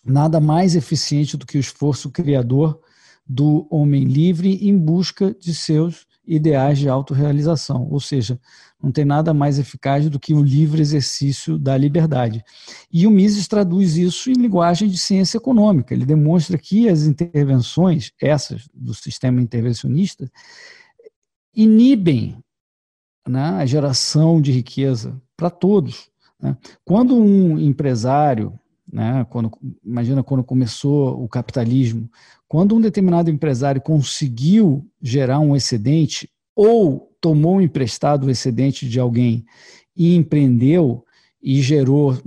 nada 0.08 0.40
mais 0.40 0.74
eficiente 0.74 1.36
do 1.36 1.46
que 1.46 1.58
o 1.58 1.60
esforço 1.60 2.10
criador 2.10 2.80
do 3.26 3.66
homem 3.70 4.04
livre 4.04 4.54
em 4.66 4.76
busca 4.76 5.34
de 5.34 5.54
seus 5.54 6.06
ideais 6.26 6.78
de 6.78 6.88
autorrealização, 6.88 7.88
ou 7.90 8.00
seja, 8.00 8.38
não 8.82 8.92
tem 8.92 9.04
nada 9.04 9.32
mais 9.32 9.58
eficaz 9.58 10.08
do 10.08 10.20
que 10.20 10.34
o 10.34 10.42
livre 10.42 10.80
exercício 10.80 11.58
da 11.58 11.76
liberdade. 11.76 12.44
E 12.92 13.06
o 13.06 13.10
Mises 13.10 13.48
traduz 13.48 13.96
isso 13.96 14.30
em 14.30 14.34
linguagem 14.34 14.88
de 14.88 14.98
ciência 14.98 15.38
econômica. 15.38 15.94
Ele 15.94 16.04
demonstra 16.04 16.56
que 16.58 16.88
as 16.88 17.02
intervenções, 17.02 18.12
essas 18.20 18.68
do 18.72 18.94
sistema 18.94 19.40
intervencionista, 19.40 20.30
inibem 21.54 22.38
né, 23.26 23.56
a 23.58 23.66
geração 23.66 24.40
de 24.40 24.52
riqueza 24.52 25.20
para 25.36 25.50
todos. 25.50 26.10
Né? 26.40 26.56
Quando 26.84 27.16
um 27.16 27.58
empresário 27.58 28.58
né? 28.92 29.26
Quando, 29.28 29.50
imagina 29.84 30.22
quando 30.22 30.42
começou 30.42 31.22
o 31.22 31.28
capitalismo, 31.28 32.10
quando 32.46 32.74
um 32.74 32.80
determinado 32.80 33.30
empresário 33.30 33.80
conseguiu 33.80 34.86
gerar 35.02 35.38
um 35.40 35.54
excedente 35.54 36.30
ou 36.54 37.12
tomou 37.20 37.60
emprestado 37.60 38.26
o 38.26 38.30
excedente 38.30 38.88
de 38.88 38.98
alguém 38.98 39.44
e 39.96 40.14
empreendeu 40.14 41.04
e 41.42 41.60
gerou 41.60 42.18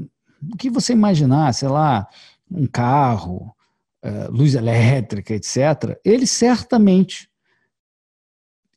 o 0.51 0.57
que 0.57 0.69
você 0.69 0.93
imaginar, 0.93 1.53
sei 1.53 1.69
lá, 1.69 2.07
um 2.49 2.67
carro, 2.67 3.55
eh, 4.01 4.27
luz 4.29 4.55
elétrica, 4.55 5.33
etc., 5.33 5.99
ele 6.03 6.27
certamente 6.27 7.29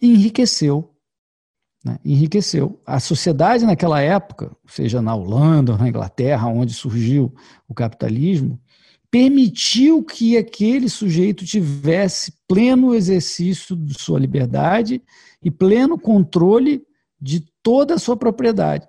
enriqueceu 0.00 0.93
né, 1.84 1.98
enriqueceu. 2.04 2.80
A 2.86 2.98
sociedade 2.98 3.66
naquela 3.66 4.00
época, 4.00 4.50
seja 4.66 5.02
na 5.02 5.14
Holanda 5.14 5.76
na 5.76 5.88
Inglaterra, 5.88 6.48
onde 6.48 6.72
surgiu 6.72 7.34
o 7.68 7.74
capitalismo, 7.74 8.58
permitiu 9.10 10.02
que 10.02 10.36
aquele 10.36 10.88
sujeito 10.88 11.44
tivesse 11.44 12.32
pleno 12.48 12.94
exercício 12.94 13.76
de 13.76 13.94
sua 13.96 14.18
liberdade 14.18 15.00
e 15.42 15.50
pleno 15.50 15.98
controle 15.98 16.82
de 17.20 17.44
toda 17.62 17.94
a 17.94 17.98
sua 17.98 18.16
propriedade. 18.16 18.88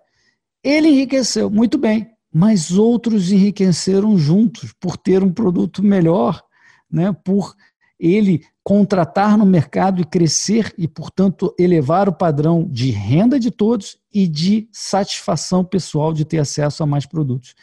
Ele 0.64 0.88
enriqueceu, 0.88 1.50
muito 1.50 1.78
bem, 1.78 2.10
mas 2.34 2.72
outros 2.72 3.32
enriqueceram 3.32 4.18
juntos 4.18 4.74
por 4.80 4.98
ter 4.98 5.22
um 5.22 5.32
produto 5.32 5.84
melhor, 5.84 6.42
né, 6.90 7.16
por 7.24 7.54
ele 8.00 8.44
contratar 8.66 9.38
no 9.38 9.46
mercado 9.46 10.02
e 10.02 10.04
crescer 10.04 10.74
e, 10.76 10.88
portanto, 10.88 11.54
elevar 11.58 12.10
o 12.10 12.14
padrão 12.14 12.68
de 12.68 12.90
renda 12.90 13.40
de 13.40 13.52
todos 13.52 13.96
e 14.12 14.28
de 14.28 14.68
satisfação 14.72 15.64
pessoal 15.64 16.12
de 16.12 16.26
ter 16.26 16.40
acesso 16.40 16.82
a 16.82 16.86
mais 16.88 17.06
produtos. 17.06 17.54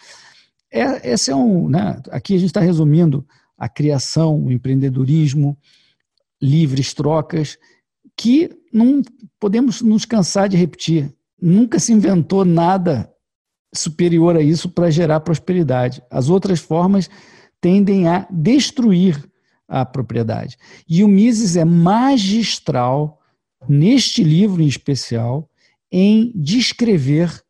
É, 0.70 1.12
esse 1.12 1.32
é 1.32 1.34
um, 1.34 1.68
né, 1.68 2.00
aqui 2.08 2.36
a 2.36 2.38
gente 2.38 2.50
está 2.50 2.60
resumindo 2.60 3.26
a 3.58 3.68
criação, 3.68 4.44
o 4.44 4.52
empreendedorismo, 4.52 5.58
livres 6.40 6.94
trocas, 6.94 7.58
que 8.16 8.50
não 8.72 9.02
podemos 9.40 9.82
nos 9.82 10.04
cansar 10.04 10.48
de 10.48 10.56
repetir. 10.56 11.12
Nunca 11.40 11.80
se 11.80 11.92
inventou 11.92 12.44
nada 12.44 13.12
superior 13.74 14.36
a 14.36 14.40
isso 14.40 14.68
para 14.68 14.88
gerar 14.88 15.18
prosperidade. 15.18 16.00
As 16.08 16.28
outras 16.28 16.60
formas 16.60 17.10
tendem 17.60 18.06
a 18.06 18.24
destruir 18.30 19.31
a 19.72 19.86
propriedade. 19.86 20.58
E 20.86 21.02
o 21.02 21.08
Mises 21.08 21.56
é 21.56 21.64
magistral, 21.64 23.18
neste 23.66 24.22
livro 24.22 24.60
em 24.62 24.66
especial, 24.66 25.48
em 25.90 26.30
descrever 26.34 27.42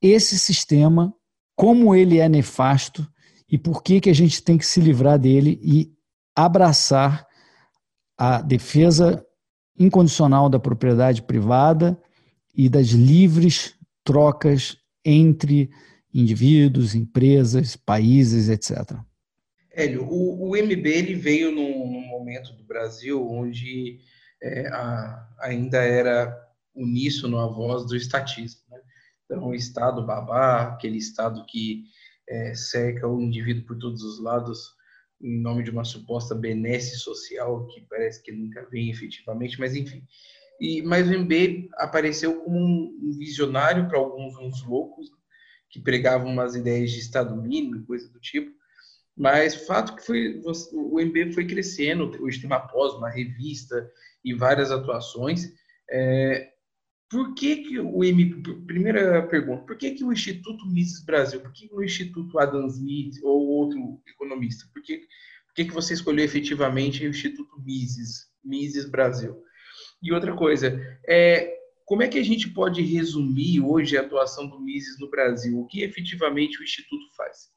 esse 0.00 0.38
sistema, 0.38 1.12
como 1.54 1.94
ele 1.94 2.18
é 2.18 2.30
nefasto 2.30 3.06
e 3.46 3.58
por 3.58 3.82
que, 3.82 4.00
que 4.00 4.08
a 4.08 4.14
gente 4.14 4.42
tem 4.42 4.56
que 4.56 4.64
se 4.64 4.80
livrar 4.80 5.18
dele 5.18 5.60
e 5.62 5.92
abraçar 6.34 7.26
a 8.16 8.40
defesa 8.40 9.22
incondicional 9.78 10.48
da 10.48 10.58
propriedade 10.58 11.20
privada 11.20 12.00
e 12.54 12.70
das 12.70 12.88
livres 12.88 13.74
trocas 14.02 14.78
entre 15.04 15.68
indivíduos, 16.12 16.94
empresas, 16.94 17.76
países, 17.76 18.48
etc. 18.48 18.98
Hélio, 19.80 20.04
o, 20.04 20.50
o 20.50 20.56
MB 20.56 20.86
ele 20.86 21.14
veio 21.14 21.50
num, 21.50 21.90
num, 21.90 22.06
momento 22.06 22.52
do 22.52 22.64
Brasil 22.64 23.26
onde 23.28 23.98
é, 24.42 24.68
a, 24.68 25.28
ainda 25.40 25.78
era 25.78 26.36
uníssono 26.74 27.38
à 27.38 27.46
voz 27.46 27.86
do 27.86 27.96
estatismo. 27.96 28.60
Né? 28.70 28.80
Então, 29.24 29.48
o 29.48 29.54
Estado 29.54 30.04
babá, 30.04 30.62
aquele 30.68 30.98
Estado 30.98 31.44
que 31.46 31.84
é, 32.28 32.54
seca 32.54 33.08
o 33.08 33.20
indivíduo 33.20 33.66
por 33.66 33.78
todos 33.78 34.02
os 34.02 34.22
lados 34.22 34.78
em 35.20 35.40
nome 35.40 35.62
de 35.62 35.70
uma 35.70 35.84
suposta 35.84 36.34
benesse 36.34 36.96
social 36.96 37.66
que 37.66 37.82
parece 37.82 38.22
que 38.22 38.32
nunca 38.32 38.66
vem 38.70 38.90
efetivamente, 38.90 39.58
mas 39.60 39.74
enfim. 39.74 40.02
E, 40.60 40.82
mas 40.82 41.08
o 41.08 41.18
MB 41.18 41.68
apareceu 41.74 42.42
como 42.42 42.58
um 42.58 43.12
visionário 43.18 43.88
para 43.88 43.98
alguns 43.98 44.36
uns 44.38 44.62
loucos 44.66 45.10
que 45.68 45.80
pregavam 45.80 46.30
umas 46.30 46.54
ideias 46.54 46.90
de 46.90 46.98
Estado 46.98 47.36
mínimo, 47.36 47.86
coisa 47.86 48.08
do 48.08 48.18
tipo. 48.20 48.50
Mas 49.20 49.54
o 49.54 49.66
fato 49.66 49.96
que 49.96 50.06
foi, 50.06 50.40
o 50.72 50.98
MB 50.98 51.34
foi 51.34 51.46
crescendo, 51.46 52.10
hoje 52.22 52.40
tem 52.40 52.46
uma 52.46 52.58
pós, 52.58 52.94
uma 52.94 53.10
revista 53.10 53.86
e 54.24 54.32
várias 54.32 54.70
atuações. 54.70 55.52
É, 55.90 56.50
por 57.10 57.34
que, 57.34 57.56
que 57.56 57.78
o 57.78 58.02
M, 58.02 58.42
primeira 58.66 59.22
pergunta, 59.26 59.66
por 59.66 59.76
que, 59.76 59.90
que 59.90 60.02
o 60.02 60.10
Instituto 60.10 60.66
Mises 60.66 61.04
Brasil, 61.04 61.38
por 61.38 61.52
que, 61.52 61.68
que 61.68 61.74
o 61.74 61.84
Instituto 61.84 62.38
Adam 62.38 62.66
Smith 62.68 63.16
ou 63.22 63.46
outro 63.46 64.00
economista, 64.08 64.64
por 64.72 64.82
que, 64.82 65.00
por 65.00 65.54
que, 65.54 65.66
que 65.66 65.74
você 65.74 65.92
escolheu 65.92 66.24
efetivamente 66.24 67.04
o 67.04 67.10
Instituto 67.10 67.60
Mises, 67.60 68.26
Mises 68.42 68.88
Brasil? 68.88 69.36
E 70.02 70.14
outra 70.14 70.34
coisa, 70.34 70.80
é, 71.06 71.58
como 71.84 72.02
é 72.02 72.08
que 72.08 72.18
a 72.18 72.24
gente 72.24 72.48
pode 72.48 72.80
resumir 72.80 73.60
hoje 73.60 73.98
a 73.98 74.00
atuação 74.00 74.48
do 74.48 74.58
Mises 74.58 74.98
no 74.98 75.10
Brasil? 75.10 75.60
O 75.60 75.66
que 75.66 75.82
efetivamente 75.82 76.58
o 76.58 76.64
Instituto 76.64 77.04
faz? 77.14 77.50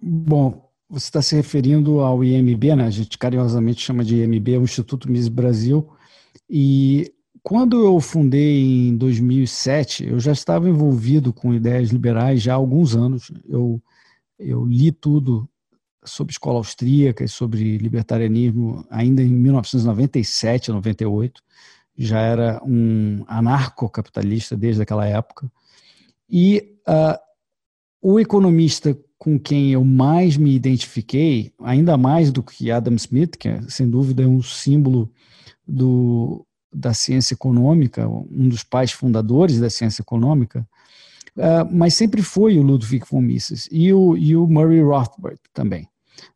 Bom, 0.00 0.70
você 0.88 1.06
está 1.06 1.22
se 1.22 1.34
referindo 1.34 2.00
ao 2.00 2.22
IMB, 2.22 2.76
né? 2.76 2.84
A 2.84 2.90
gente 2.90 3.18
carinhosamente 3.18 3.80
chama 3.80 4.04
de 4.04 4.22
IMB, 4.22 4.58
o 4.58 4.62
Instituto 4.62 5.10
Mises 5.10 5.28
Brasil, 5.28 5.88
e 6.48 7.12
quando 7.42 7.84
eu 7.84 8.00
fundei 8.00 8.88
em 8.88 8.96
2007, 8.96 10.06
eu 10.06 10.18
já 10.18 10.32
estava 10.32 10.68
envolvido 10.68 11.32
com 11.32 11.54
ideias 11.54 11.90
liberais 11.90 12.42
já 12.42 12.54
há 12.54 12.56
alguns 12.56 12.96
anos. 12.96 13.30
Eu, 13.48 13.80
eu 14.36 14.64
li 14.64 14.90
tudo 14.90 15.48
sobre 16.04 16.32
escola 16.32 16.58
austríaca 16.58 17.22
e 17.24 17.28
sobre 17.28 17.78
libertarianismo 17.78 18.84
ainda 18.90 19.22
em 19.22 19.28
1997, 19.28 20.72
98. 20.72 21.40
Já 21.96 22.20
era 22.20 22.60
um 22.64 23.24
anarcocapitalista 23.28 24.56
desde 24.56 24.82
aquela 24.82 25.06
época. 25.06 25.50
E 26.28 26.76
uh, 26.88 27.18
o 28.02 28.18
economista 28.18 28.98
com 29.26 29.40
quem 29.40 29.72
eu 29.72 29.84
mais 29.84 30.36
me 30.36 30.54
identifiquei, 30.54 31.52
ainda 31.60 31.96
mais 31.96 32.30
do 32.30 32.44
que 32.44 32.70
Adam 32.70 32.94
Smith, 32.94 33.36
que 33.36 33.48
é, 33.48 33.60
sem 33.62 33.90
dúvida 33.90 34.22
é 34.22 34.26
um 34.26 34.40
símbolo 34.40 35.10
do 35.66 36.46
da 36.72 36.94
ciência 36.94 37.34
econômica, 37.34 38.06
um 38.08 38.48
dos 38.48 38.62
pais 38.62 38.92
fundadores 38.92 39.58
da 39.58 39.68
ciência 39.68 40.00
econômica, 40.00 40.64
uh, 41.36 41.66
mas 41.74 41.94
sempre 41.94 42.22
foi 42.22 42.56
o 42.56 42.62
Ludwig 42.62 43.04
von 43.10 43.20
Mises 43.20 43.68
e 43.72 43.92
o, 43.92 44.16
e 44.16 44.36
o 44.36 44.46
Murray 44.46 44.80
Rothbard 44.80 45.40
também. 45.52 45.88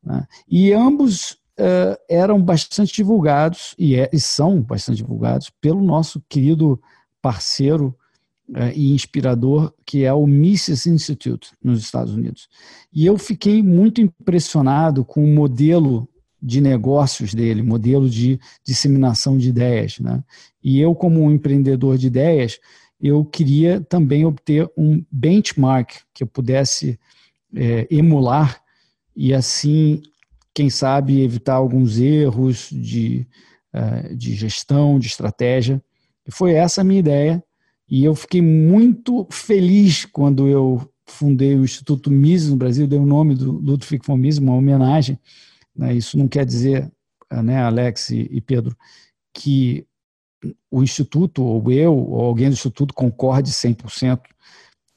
Né? 0.03 0.27
E 0.49 0.73
ambos 0.73 1.33
uh, 1.61 1.97
eram 2.09 2.43
bastante 2.43 2.93
divulgados, 2.93 3.73
e, 3.79 3.95
é, 3.95 4.11
e, 4.13 4.19
são 4.19 4.63
bastante 4.63 4.97
divulgados, 4.97 5.49
pelo 5.61 5.81
nosso 5.81 6.21
querido 6.29 6.81
parceiro 7.23 7.95
uh, 8.51 8.73
e 8.75 8.93
inspirador, 8.93 9.73
que 9.85 10.05
é 10.05 10.13
o 10.13 10.27
Mises 10.27 10.87
Institute, 10.87 11.53
nos 11.63 11.81
Estados 11.81 12.15
Unidos. 12.15 12.49
E 12.93 13.07
eu 13.07 13.17
fiquei 13.19 13.63
muito 13.63 14.01
impressionado 14.01 15.05
com 15.05 15.25
o 15.25 15.35
modelo 15.35 16.09
de 16.43 16.61
negócios 16.61 17.35
dele, 17.35 17.63
modelo 17.63 18.09
de 18.09 18.41
disseminação 18.65 19.37
de 19.37 19.49
ideias. 19.49 19.99
Né? 19.99 20.23
E 20.63 20.81
eu, 20.81 20.95
como 20.95 21.23
um 21.23 21.31
empreendedor 21.31 21.99
de 21.99 22.07
ideias, 22.07 22.59
eu 23.01 23.25
queria 23.25 23.81
também 23.81 24.25
obter 24.25 24.71
um 24.77 25.05
benchmark 25.11 25.99
que 26.15 26.23
eu 26.23 26.27
pudesse 26.27 26.99
é, 27.55 27.87
emular 27.91 28.63
e 29.15 29.35
assim, 29.35 30.03
quem 30.55 30.71
sabe, 30.71 31.21
evitar 31.21 31.55
alguns 31.55 31.99
erros 31.99 32.69
de, 32.71 33.27
uh, 33.75 34.15
de 34.15 34.35
gestão, 34.35 34.99
de 34.99 35.09
estratégia. 35.09 35.83
E 36.27 36.31
foi 36.31 36.53
essa 36.53 36.81
a 36.81 36.85
minha 36.85 37.01
ideia. 37.01 37.43
E 37.91 38.05
eu 38.05 38.15
fiquei 38.15 38.41
muito 38.41 39.27
feliz 39.31 40.05
quando 40.05 40.47
eu 40.47 40.89
fundei 41.07 41.57
o 41.57 41.65
Instituto 41.65 42.11
Mises 42.11 42.51
no 42.51 42.57
Brasil, 42.57 42.87
dei 42.87 42.99
o 42.99 43.07
nome 43.07 43.35
do 43.35 43.51
Ludwig 43.51 44.07
von 44.07 44.17
Mises, 44.17 44.39
uma 44.39 44.55
homenagem 44.55 45.19
né? 45.81 45.95
Isso 45.95 46.19
não 46.19 46.29
quer 46.29 46.45
dizer, 46.45 46.93
né, 47.43 47.63
Alex 47.63 48.11
e 48.11 48.41
Pedro, 48.41 48.77
que 49.33 49.87
o 50.71 50.83
Instituto, 50.83 51.43
ou 51.43 51.71
eu, 51.71 51.97
ou 51.97 52.21
alguém 52.21 52.49
do 52.49 52.55
Instituto 52.55 52.95
concorde 52.95 53.51
100% 53.51 54.21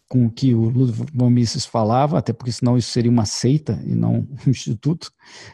com 0.09 0.25
o 0.25 0.31
que 0.31 0.53
o 0.53 0.69
Ludwig 0.69 1.11
von 1.13 1.29
Mises 1.29 1.65
falava, 1.65 2.17
até 2.17 2.31
porque 2.33 2.51
senão 2.51 2.77
isso 2.77 2.91
seria 2.91 3.09
uma 3.09 3.25
seita 3.25 3.81
e 3.85 3.95
não 3.95 4.27
um 4.45 4.49
instituto. 4.49 5.11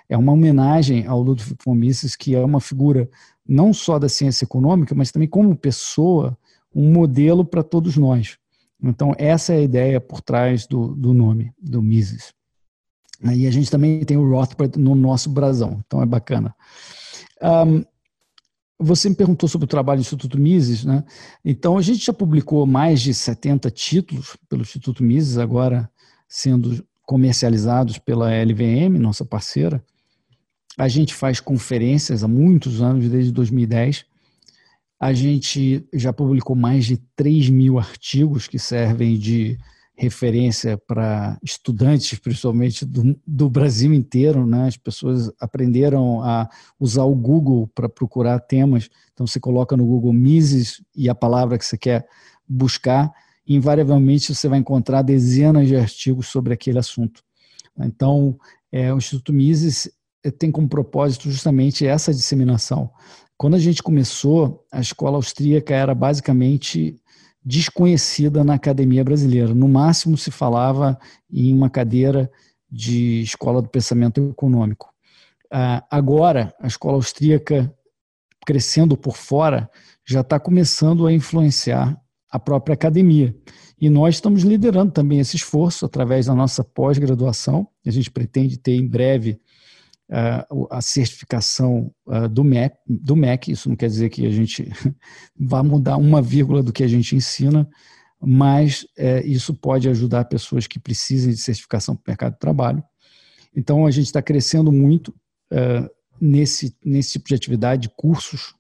É 0.08 0.18
uma 0.18 0.34
homenagem 0.34 1.06
ao 1.06 1.22
Ludwig 1.22 1.56
von 1.64 1.76
Mises, 1.76 2.16
que 2.16 2.36
é 2.36 2.44
uma 2.44 2.60
figura 2.60 3.10
não 3.48 3.74
só 3.74 3.98
da 3.98 4.10
ciência 4.10 4.46
econômica, 4.46 4.94
mas 4.94 5.12
também 5.12 5.28
como 5.28 5.56
pessoa, 5.56 6.38
um 6.74 6.92
modelo 6.92 7.44
para 7.44 7.64
todos 7.64 7.98
nós. 7.98 8.38
Então, 8.82 9.14
essa 9.18 9.54
é 9.54 9.58
a 9.58 9.62
ideia 9.62 10.00
por 10.00 10.22
trás 10.22 10.66
do, 10.66 10.96
do 10.96 11.14
nome, 11.14 11.52
do 11.62 11.82
Mises. 11.82 12.34
E 13.22 13.46
a 13.46 13.52
gente 13.52 13.70
também 13.70 14.04
tem 14.06 14.16
o 14.16 14.30
Rothbard 14.30 14.80
no 14.80 14.96
nosso 14.96 15.30
brasão, 15.30 15.82
então 15.86 16.02
é 16.02 16.06
bacana. 16.06 16.56
Um, 17.42 17.84
você 18.80 19.10
me 19.10 19.16
perguntou 19.16 19.50
sobre 19.50 19.66
o 19.66 19.68
trabalho 19.68 20.00
do 20.00 20.04
Instituto 20.04 20.40
Mises, 20.40 20.86
né? 20.86 21.04
Então, 21.44 21.78
a 21.78 21.82
gente 21.82 22.06
já 22.06 22.14
publicou 22.14 22.66
mais 22.66 23.02
de 23.02 23.14
70 23.14 23.70
títulos 23.72 24.38
pelo 24.48 24.62
Instituto 24.62 25.04
Mises, 25.04 25.38
agora 25.38 25.90
sendo 26.30 26.82
comercializados 27.04 27.98
pela 27.98 28.30
LVM, 28.32 28.98
nossa 28.98 29.26
parceira. 29.26 29.84
A 30.78 30.88
gente 30.88 31.14
faz 31.14 31.42
conferências 31.42 32.24
há 32.24 32.28
muitos 32.28 32.82
anos, 32.82 33.10
desde 33.10 33.34
2010. 33.34 34.06
A 35.00 35.14
gente 35.14 35.88
já 35.94 36.12
publicou 36.12 36.56
mais 36.56 36.86
de 36.86 36.98
3 37.16 37.50
mil 37.50 37.80
artigos 37.80 38.48
que 38.48 38.60
servem 38.60 39.18
de 39.18 39.58
referência 40.00 40.78
para 40.78 41.38
estudantes, 41.44 42.18
principalmente 42.20 42.86
do, 42.86 43.20
do, 43.28 43.50
Brasil 43.50 43.94
inteiro, 43.94 44.46
né? 44.46 44.68
As 44.68 44.78
pessoas 44.78 45.30
aprenderam 45.40 46.22
a 46.24 46.50
usar 46.80 47.04
o 47.04 47.14
Google 47.14 47.70
para 47.76 47.90
procurar 47.90 48.40
temas. 48.40 48.90
Então 49.14 49.28
você 49.28 49.40
coloca 49.42 49.76
no 49.76 49.86
Google 49.86 50.14
Mises 50.14 50.82
e 50.96 51.10
a 51.10 51.16
palavra 51.16 51.58
que 51.58 51.66
você 51.66 51.78
quer 51.78 52.08
buscar, 52.48 53.12
e 53.46 53.56
invariavelmente 53.56 54.34
você 54.34 54.48
vai 54.48 54.60
encontrar 54.60 55.02
dezenas 55.02 55.68
de 55.68 55.76
artigos 55.76 56.28
sobre 56.28 56.54
aquele 56.54 56.80
assunto. 56.80 57.22
Então, 57.78 58.38
é, 58.72 58.94
o 58.94 58.98
Instituto 58.98 59.34
Mises 59.34 59.90
tem 60.38 60.52
como 60.52 60.68
propósito 60.68 61.30
justamente 61.30 61.86
essa 61.86 62.14
disseminação. 62.14 62.92
Quando 63.38 63.56
a 63.56 63.60
gente 63.60 63.82
começou, 63.82 64.66
a 64.72 64.82
escola 64.82 65.16
austríaca 65.16 65.74
era 65.74 65.96
basicamente 65.96 67.02
desconhecida 67.44 68.44
na 68.44 68.56
academia 68.56 69.04
brasileira. 69.04 69.54
No 69.54 69.68
máximo 69.68 70.18
se 70.18 70.30
falava 70.30 71.00
em 71.32 71.54
uma 71.54 71.70
cadeira 71.70 72.30
de 72.70 73.22
escola 73.22 73.62
do 73.62 73.70
pensamento 73.70 74.30
econômico. 74.30 74.90
Ah, 75.52 75.84
agora, 75.90 76.54
a 76.60 76.68
escola 76.68 76.96
austríaca, 76.96 77.74
crescendo 78.46 78.98
por 78.98 79.16
fora, 79.16 79.70
já 80.06 80.22
está 80.22 80.40
começando 80.40 81.08
a 81.08 81.14
influenciar 81.14 82.00
a 82.30 82.40
própria 82.40 82.74
academia. 82.74 83.36
E 83.82 83.90
nós 83.90 84.16
estamos 84.16 84.44
liderando 84.44 84.92
também 84.92 85.20
esse 85.20 85.38
esforço 85.38 85.86
através 85.86 86.26
da 86.26 86.36
nossa 86.36 86.64
pós-graduação. 86.64 87.68
A 87.86 87.92
gente 87.92 88.12
pretende 88.12 88.58
ter 88.58 88.74
em 88.74 88.86
breve 88.86 89.40
a 90.72 90.82
certificação 90.82 91.92
do 92.32 92.44
MEC, 92.44 92.76
do 92.88 93.16
MEC, 93.16 93.52
isso 93.52 93.70
não 93.70 93.76
quer 93.76 93.88
dizer 93.88 94.10
que 94.10 94.26
a 94.26 94.32
gente 94.32 94.68
vá 95.40 95.62
mudar 95.62 95.98
uma 95.98 96.22
vírgula 96.22 96.64
do 96.64 96.74
que 96.74 96.84
a 96.84 96.88
gente 96.88 97.16
ensina, 97.16 97.70
mas 98.22 98.86
é, 98.98 99.26
isso 99.26 99.54
pode 99.54 99.88
ajudar 99.88 100.26
pessoas 100.26 100.68
que 100.68 100.80
precisem 100.80 101.32
de 101.32 101.40
certificação 101.40 101.96
para 101.96 102.02
o 102.02 102.12
mercado 102.12 102.34
de 102.34 102.40
trabalho. 102.40 102.84
Então, 103.56 103.86
a 103.86 103.92
gente 103.92 104.08
está 104.08 104.22
crescendo 104.22 104.72
muito 104.72 105.14
é, 105.52 105.90
nesse, 106.20 106.76
nesse 106.84 107.14
tipo 107.14 107.30
de 107.30 107.36
atividade, 107.36 107.90
cursos 107.96 108.54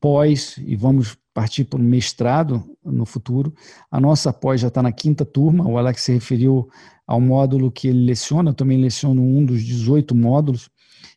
pós, 0.00 0.56
e 0.58 0.76
vamos 0.76 1.16
partir 1.32 1.64
para 1.64 1.78
o 1.78 1.82
mestrado 1.82 2.64
no 2.84 3.06
futuro. 3.06 3.54
A 3.90 4.00
nossa 4.00 4.32
pós 4.32 4.60
já 4.60 4.68
está 4.68 4.82
na 4.82 4.92
quinta 4.92 5.24
turma, 5.24 5.68
o 5.68 5.78
Alex 5.78 6.02
se 6.02 6.12
referiu 6.12 6.68
ao 7.06 7.20
módulo 7.20 7.70
que 7.70 7.88
ele 7.88 8.04
leciona, 8.04 8.50
eu 8.50 8.54
também 8.54 8.80
leciono 8.80 9.22
um 9.22 9.44
dos 9.44 9.64
18 9.64 10.14
módulos, 10.14 10.68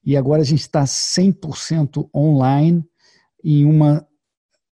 e 0.05 0.17
agora 0.17 0.41
a 0.41 0.45
gente 0.45 0.61
está 0.61 0.83
100% 0.83 2.09
online 2.13 2.83
em 3.43 3.65
uma 3.65 4.05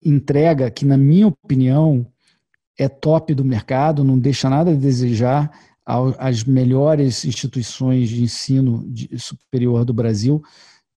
entrega 0.03 0.71
que, 0.71 0.85
na 0.85 0.97
minha 0.97 1.27
opinião, 1.27 2.05
é 2.77 2.87
top 2.87 3.33
do 3.33 3.43
mercado, 3.43 4.03
não 4.03 4.17
deixa 4.17 4.49
nada 4.49 4.71
a 4.71 4.75
desejar 4.75 5.51
às 5.85 6.43
melhores 6.43 7.25
instituições 7.25 8.09
de 8.09 8.23
ensino 8.23 8.87
superior 9.17 9.83
do 9.83 9.93
Brasil. 9.93 10.41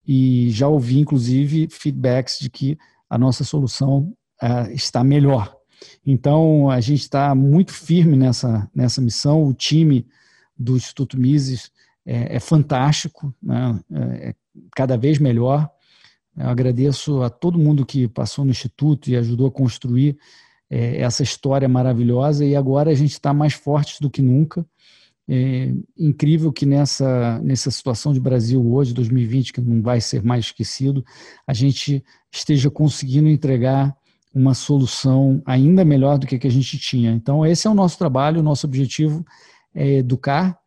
E 0.05 0.49
já 0.51 0.67
ouvi, 0.67 0.99
inclusive, 0.99 1.67
feedbacks 1.69 2.39
de 2.39 2.49
que 2.49 2.77
a 3.09 3.17
nossa 3.17 3.43
solução 3.43 4.13
uh, 4.41 4.71
está 4.71 5.03
melhor. 5.03 5.55
Então, 6.05 6.69
a 6.69 6.79
gente 6.79 7.01
está 7.01 7.33
muito 7.33 7.73
firme 7.73 8.15
nessa, 8.15 8.69
nessa 8.73 9.01
missão. 9.01 9.43
O 9.43 9.53
time 9.53 10.05
do 10.57 10.77
Instituto 10.77 11.19
Mises 11.19 11.71
é, 12.05 12.35
é 12.35 12.39
fantástico, 12.39 13.33
né? 13.41 13.79
é, 13.91 14.29
é 14.29 14.35
cada 14.75 14.97
vez 14.97 15.19
melhor. 15.19 15.69
Eu 16.35 16.47
agradeço 16.47 17.21
a 17.21 17.29
todo 17.29 17.59
mundo 17.59 17.85
que 17.85 18.07
passou 18.07 18.43
no 18.43 18.51
Instituto 18.51 19.09
e 19.09 19.15
ajudou 19.15 19.47
a 19.47 19.51
construir 19.51 20.17
é, 20.69 21.01
essa 21.01 21.23
história 21.23 21.67
maravilhosa. 21.67 22.43
E 22.43 22.55
agora 22.55 22.91
a 22.91 22.95
gente 22.95 23.11
está 23.11 23.33
mais 23.33 23.53
forte 23.53 24.01
do 24.01 24.09
que 24.09 24.21
nunca. 24.21 24.65
É 25.27 25.71
incrível 25.97 26.51
que 26.51 26.65
nessa, 26.65 27.39
nessa 27.39 27.71
situação 27.71 28.11
de 28.11 28.19
Brasil 28.19 28.65
hoje, 28.73 28.93
2020, 28.93 29.53
que 29.53 29.61
não 29.61 29.81
vai 29.81 30.01
ser 30.01 30.21
mais 30.21 30.45
esquecido, 30.45 31.05
a 31.47 31.53
gente 31.53 32.03
esteja 32.31 32.69
conseguindo 32.69 33.29
entregar 33.29 33.95
uma 34.33 34.53
solução 34.53 35.41
ainda 35.45 35.85
melhor 35.85 36.17
do 36.17 36.25
que 36.25 36.35
a 36.35 36.39
que 36.39 36.47
a 36.47 36.51
gente 36.51 36.77
tinha. 36.77 37.11
Então, 37.11 37.45
esse 37.45 37.67
é 37.67 37.69
o 37.69 37.75
nosso 37.75 37.97
trabalho, 37.97 38.39
o 38.39 38.43
nosso 38.43 38.65
objetivo 38.65 39.23
é 39.73 39.97
educar. 39.97 40.57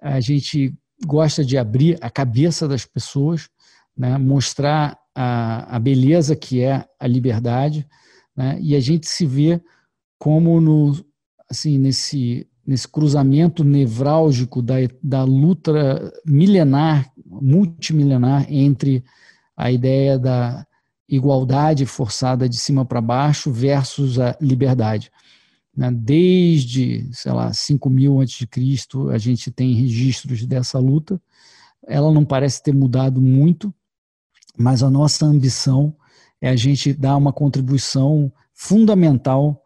A 0.00 0.20
gente 0.20 0.74
gosta 1.04 1.44
de 1.44 1.56
abrir 1.56 1.98
a 2.00 2.10
cabeça 2.10 2.66
das 2.66 2.84
pessoas, 2.84 3.48
né, 3.96 4.18
mostrar 4.18 4.98
a, 5.14 5.76
a 5.76 5.78
beleza 5.78 6.34
que 6.34 6.62
é 6.62 6.84
a 6.98 7.06
liberdade, 7.06 7.86
né, 8.36 8.58
e 8.60 8.74
a 8.74 8.80
gente 8.80 9.06
se 9.06 9.24
vê 9.24 9.60
como 10.18 10.60
no, 10.60 10.92
assim, 11.50 11.78
nesse, 11.78 12.46
nesse 12.66 12.88
cruzamento 12.88 13.62
nevrálgico 13.62 14.62
da, 14.62 14.76
da 15.02 15.22
luta 15.24 16.12
milenar, 16.26 17.10
multimilenar, 17.24 18.46
entre 18.48 19.04
a 19.56 19.70
ideia 19.70 20.18
da 20.18 20.66
igualdade 21.08 21.86
forçada 21.86 22.48
de 22.48 22.56
cima 22.56 22.84
para 22.84 23.00
baixo 23.00 23.52
versus 23.52 24.18
a 24.18 24.36
liberdade. 24.40 25.10
Né? 25.76 25.90
Desde, 25.90 27.08
sei 27.12 27.32
lá, 27.32 27.52
5 27.52 27.90
mil 27.90 28.20
antes 28.20 28.38
de 28.38 28.46
Cristo, 28.46 29.10
a 29.10 29.18
gente 29.18 29.50
tem 29.50 29.74
registros 29.74 30.46
dessa 30.46 30.78
luta. 30.78 31.20
Ela 31.86 32.12
não 32.12 32.24
parece 32.24 32.62
ter 32.62 32.74
mudado 32.74 33.20
muito, 33.20 33.74
mas 34.56 34.82
a 34.82 34.90
nossa 34.90 35.26
ambição 35.26 35.94
é 36.40 36.48
a 36.48 36.56
gente 36.56 36.92
dar 36.92 37.16
uma 37.16 37.32
contribuição 37.32 38.32
fundamental 38.52 39.62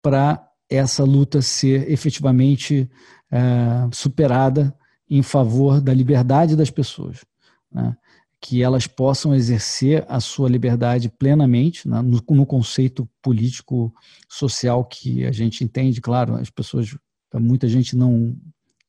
para 0.00 0.48
essa 0.68 1.04
luta 1.04 1.42
ser 1.42 1.90
efetivamente 1.90 2.90
é, 3.30 3.88
superada 3.92 4.74
em 5.08 5.22
favor 5.22 5.80
da 5.80 5.92
liberdade 5.92 6.56
das 6.56 6.70
pessoas. 6.70 7.24
Né? 7.70 7.94
Que 8.42 8.60
elas 8.60 8.88
possam 8.88 9.32
exercer 9.32 10.04
a 10.08 10.18
sua 10.18 10.48
liberdade 10.48 11.08
plenamente, 11.08 11.88
né, 11.88 12.02
no, 12.02 12.20
no, 12.28 12.44
conceito 12.44 13.08
político 13.22 13.94
social 14.28 14.84
que 14.84 15.24
a 15.24 15.30
gente 15.30 15.62
entende. 15.62 16.00
Claro, 16.00 16.34
as 16.34 16.50
pessoas, 16.50 16.96
muita 17.32 17.68
gente 17.68 17.94
não 17.94 18.36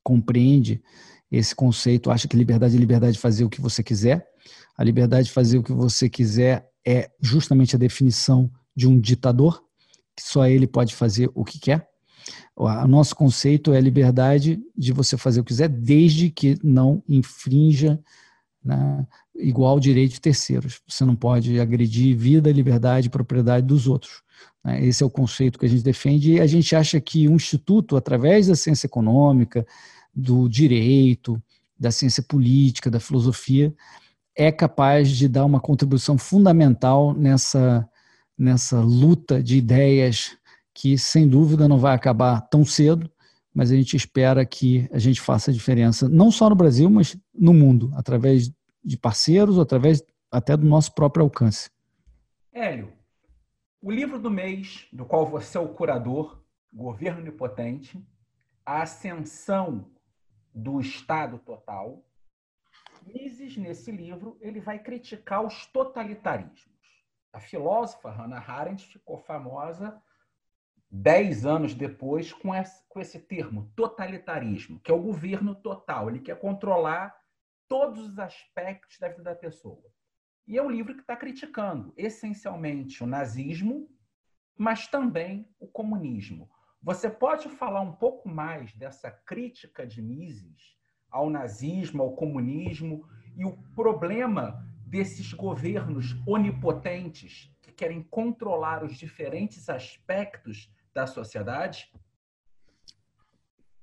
compreende 0.04 0.82
esse 1.32 1.56
conceito, 1.56 2.10
acha 2.10 2.28
que 2.28 2.36
liberdade 2.36 2.76
é 2.76 2.80
liberdade 2.80 3.14
de 3.14 3.20
fazer 3.20 3.44
o 3.44 3.50
que 3.50 3.62
você 3.62 3.84
quiser. 3.84 4.28
A 4.76 4.84
liberdade 4.84 5.28
de 5.28 5.34
fazer 5.34 5.60
o 5.60 5.64
que 5.64 5.72
você 5.72 6.10
quiser 6.10 6.68
é 6.86 7.12
justamente 7.22 7.76
a 7.76 7.80
definição 7.80 8.52
de 8.76 8.88
um 8.88 9.00
ditador, 9.00 9.64
que 10.16 10.24
só 10.24 10.48
ele 10.48 10.66
pode 10.66 10.96
fazer 10.96 11.30
o 11.36 11.46
que 11.46 11.60
quer. 11.60 11.88
O 12.56 12.88
nosso 12.88 13.16
conceito 13.16 13.72
é 13.72 13.78
a 13.78 13.82
liberdade 13.82 14.60
de 14.76 14.92
você 14.92 15.16
fazer 15.16 15.42
o 15.42 15.44
que 15.44 15.50
quiser, 15.50 15.70
desde 15.70 16.32
que 16.32 16.58
não 16.64 17.04
infrinja 17.08 18.00
né, 18.64 19.06
igual 19.36 19.80
direito 19.80 20.14
de 20.14 20.22
terceiros. 20.22 20.82
Você 20.88 21.04
não 21.04 21.16
pode 21.16 21.60
agredir 21.60 22.16
vida, 22.16 22.52
liberdade 22.52 23.08
e 23.08 23.10
propriedade 23.10 23.66
dos 23.66 23.88
outros. 23.88 24.22
Né? 24.64 24.86
Esse 24.86 25.04
é 25.04 25.06
o 25.06 25.10
conceito 25.10 25.60
que 25.60 25.66
a 25.66 25.70
gente 25.70 25.84
defende 25.84 26.34
e 26.34 26.40
a 26.40 26.48
gente 26.48 26.76
acha 26.76 27.00
que 27.02 27.28
um 27.28 27.36
instituto, 27.36 27.96
através 27.96 28.48
da 28.48 28.56
ciência 28.56 28.88
econômica, 28.88 29.66
do 30.14 30.48
direito, 30.48 31.42
da 31.78 31.92
ciência 31.92 32.24
política, 32.24 32.90
da 32.90 33.00
filosofia, 33.00 33.74
é 34.36 34.52
capaz 34.52 35.10
de 35.10 35.28
dar 35.28 35.46
uma 35.46 35.60
contribuição 35.60 36.18
fundamental 36.18 37.14
nessa, 37.14 37.88
nessa 38.38 38.80
luta 38.80 39.42
de 39.42 39.58
ideias 39.58 40.36
que, 40.74 40.98
sem 40.98 41.28
dúvida, 41.28 41.68
não 41.68 41.78
vai 41.78 41.94
acabar 41.94 42.42
tão 42.42 42.66
cedo, 42.66 43.10
mas 43.54 43.72
a 43.72 43.76
gente 43.76 43.96
espera 43.96 44.46
que 44.46 44.90
a 44.92 45.00
gente 45.00 45.22
faça 45.22 45.52
a 45.52 45.54
diferença, 45.54 46.10
não 46.10 46.32
só 46.32 46.50
no 46.50 46.56
Brasil, 46.56 46.90
mas 46.90 47.18
no 47.34 47.54
mundo, 47.54 47.92
através 47.96 48.52
de 48.84 48.98
parceiros, 48.98 49.60
através 49.60 50.04
até 50.32 50.58
do 50.58 50.66
nosso 50.66 50.94
próprio 50.94 51.24
alcance. 51.24 51.70
Hélio, 52.52 52.92
o 53.82 53.92
livro 53.92 54.20
do 54.20 54.32
mês, 54.32 54.88
do 54.92 55.06
qual 55.06 55.26
você 55.26 55.58
é 55.58 55.62
o 55.62 55.74
curador, 55.74 56.42
Governo 56.72 57.22
Onipotente, 57.22 58.04
a 58.66 58.82
ascensão 58.82 59.86
do 60.54 60.80
Estado 60.80 61.38
total, 61.38 62.04
Mises, 63.06 63.58
nesse 63.58 63.92
livro, 63.92 64.38
ele 64.40 64.62
vai 64.62 64.80
criticar 64.80 65.46
os 65.46 65.66
totalitarismos. 65.68 66.72
A 67.34 67.40
filósofa 67.40 68.10
Hannah 68.10 68.44
Arendt 68.48 68.88
ficou 68.88 69.18
famosa 69.18 70.02
dez 70.96 71.44
anos 71.44 71.74
depois 71.74 72.32
com 72.32 72.54
esse, 72.54 72.88
com 72.88 73.00
esse 73.00 73.18
termo, 73.18 73.72
totalitarismo, 73.76 74.80
que 74.80 74.92
é 74.92 74.94
o 74.94 75.02
governo 75.02 75.56
total. 75.56 76.08
Ele 76.08 76.20
quer 76.20 76.38
controlar 76.38 77.16
todos 77.68 78.00
os 78.00 78.20
aspectos 78.20 79.00
da 79.00 79.10
vida 79.10 79.24
da 79.24 79.34
pessoa. 79.34 79.92
E 80.46 80.56
é 80.56 80.62
um 80.62 80.70
livro 80.70 80.94
que 80.94 81.02
está 81.02 81.16
criticando 81.16 81.92
essencialmente 81.98 83.04
o 83.04 83.08
nazismo, 83.08 83.90
mas 84.56 84.86
também 84.86 85.50
o 85.60 85.66
comunismo. 85.66 86.48
Você 86.80 87.10
pode 87.10 87.50
falar 87.50 87.82
um 87.82 87.94
pouco 87.94 88.30
mais 88.30 88.72
dessa 88.76 89.10
crítica 89.10 89.88
de 89.88 90.00
Mises 90.00 90.78
ao 91.10 91.28
nazismo, 91.28 92.04
ao 92.04 92.16
comunismo 92.16 93.08
e 93.36 93.44
o 93.46 93.58
problema 93.74 94.64
desses 94.86 95.34
governos 95.34 96.16
onipotentes 96.28 97.52
que 97.64 97.72
querem 97.72 98.04
controlar 98.04 98.84
os 98.84 98.96
diferentes 98.96 99.70
aspectos 99.70 100.72
da 100.94 101.08
sociedade? 101.08 101.90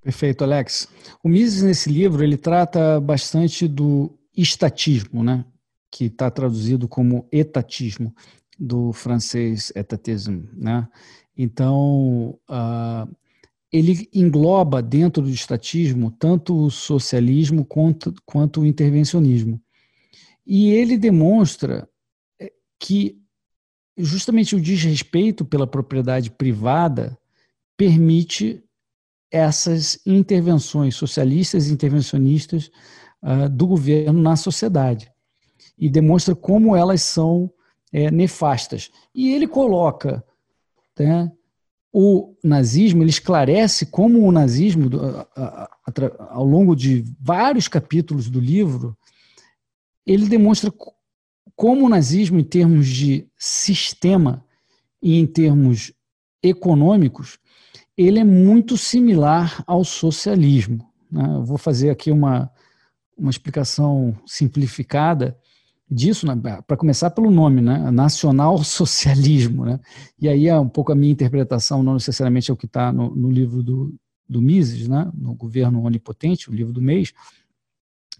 Perfeito, 0.01 0.43
Alex. 0.43 0.87
O 1.23 1.29
Mises, 1.29 1.61
nesse 1.61 1.89
livro, 1.91 2.23
ele 2.23 2.37
trata 2.37 2.99
bastante 2.99 3.67
do 3.67 4.17
estatismo, 4.35 5.23
né? 5.23 5.45
que 5.91 6.05
está 6.05 6.31
traduzido 6.31 6.87
como 6.87 7.27
etatismo, 7.31 8.15
do 8.57 8.93
francês 8.93 9.71
etatisme. 9.75 10.49
Né? 10.53 10.87
Então, 11.37 12.39
uh, 12.49 13.15
ele 13.71 14.09
engloba 14.13 14.81
dentro 14.81 15.23
do 15.23 15.29
estatismo 15.29 16.11
tanto 16.11 16.55
o 16.55 16.71
socialismo 16.71 17.65
quanto, 17.65 18.13
quanto 18.25 18.61
o 18.61 18.65
intervencionismo. 18.65 19.61
E 20.45 20.69
ele 20.71 20.97
demonstra 20.97 21.87
eh, 22.39 22.51
que 22.79 23.20
justamente 23.97 24.55
o 24.55 24.61
desrespeito 24.61 25.43
pela 25.43 25.67
propriedade 25.67 26.31
privada 26.31 27.17
permite 27.77 28.63
essas 29.31 29.99
intervenções 30.05 30.95
socialistas 30.95 31.67
e 31.67 31.73
intervencionistas 31.73 32.69
uh, 33.23 33.49
do 33.49 33.67
governo 33.67 34.21
na 34.21 34.35
sociedade 34.35 35.11
e 35.77 35.89
demonstra 35.89 36.35
como 36.35 36.75
elas 36.75 37.01
são 37.01 37.51
é, 37.91 38.11
nefastas. 38.11 38.91
E 39.13 39.33
ele 39.33 39.47
coloca 39.47 40.23
né, 40.99 41.31
o 41.91 42.35
nazismo, 42.43 43.01
ele 43.01 43.09
esclarece 43.09 43.87
como 43.87 44.19
o 44.25 44.31
nazismo, 44.31 44.89
ao 46.29 46.45
longo 46.45 46.75
de 46.75 47.03
vários 47.19 47.67
capítulos 47.67 48.29
do 48.29 48.39
livro, 48.39 48.95
ele 50.05 50.27
demonstra 50.27 50.71
como 51.61 51.85
o 51.85 51.89
nazismo, 51.89 52.39
em 52.39 52.43
termos 52.43 52.87
de 52.87 53.27
sistema 53.37 54.43
e 54.99 55.19
em 55.19 55.27
termos 55.27 55.93
econômicos, 56.41 57.37
ele 57.95 58.17
é 58.17 58.23
muito 58.23 58.75
similar 58.75 59.63
ao 59.67 59.83
socialismo. 59.83 60.83
Né? 61.11 61.23
Eu 61.23 61.45
vou 61.45 61.59
fazer 61.59 61.91
aqui 61.91 62.09
uma, 62.09 62.49
uma 63.15 63.29
explicação 63.29 64.17
simplificada 64.25 65.37
disso, 65.87 66.25
né? 66.25 66.35
para 66.65 66.75
começar 66.75 67.11
pelo 67.11 67.29
nome, 67.29 67.61
né? 67.61 67.91
nacional 67.91 68.63
socialismo. 68.63 69.63
Né? 69.63 69.79
E 70.19 70.27
aí 70.27 70.47
é 70.47 70.59
um 70.59 70.67
pouco 70.67 70.91
a 70.91 70.95
minha 70.95 71.13
interpretação, 71.13 71.83
não 71.83 71.93
necessariamente 71.93 72.49
é 72.49 72.53
o 72.55 72.57
que 72.57 72.65
está 72.65 72.91
no, 72.91 73.15
no, 73.15 73.29
livro 73.29 73.61
do, 73.61 73.93
do 74.27 74.41
Mises, 74.41 74.87
né? 74.87 75.11
no 75.13 75.35
Governo 75.35 75.83
Onipotente, 75.83 76.49
o 76.49 76.53
livro 76.55 76.73
do 76.73 76.81
mês, 76.81 77.13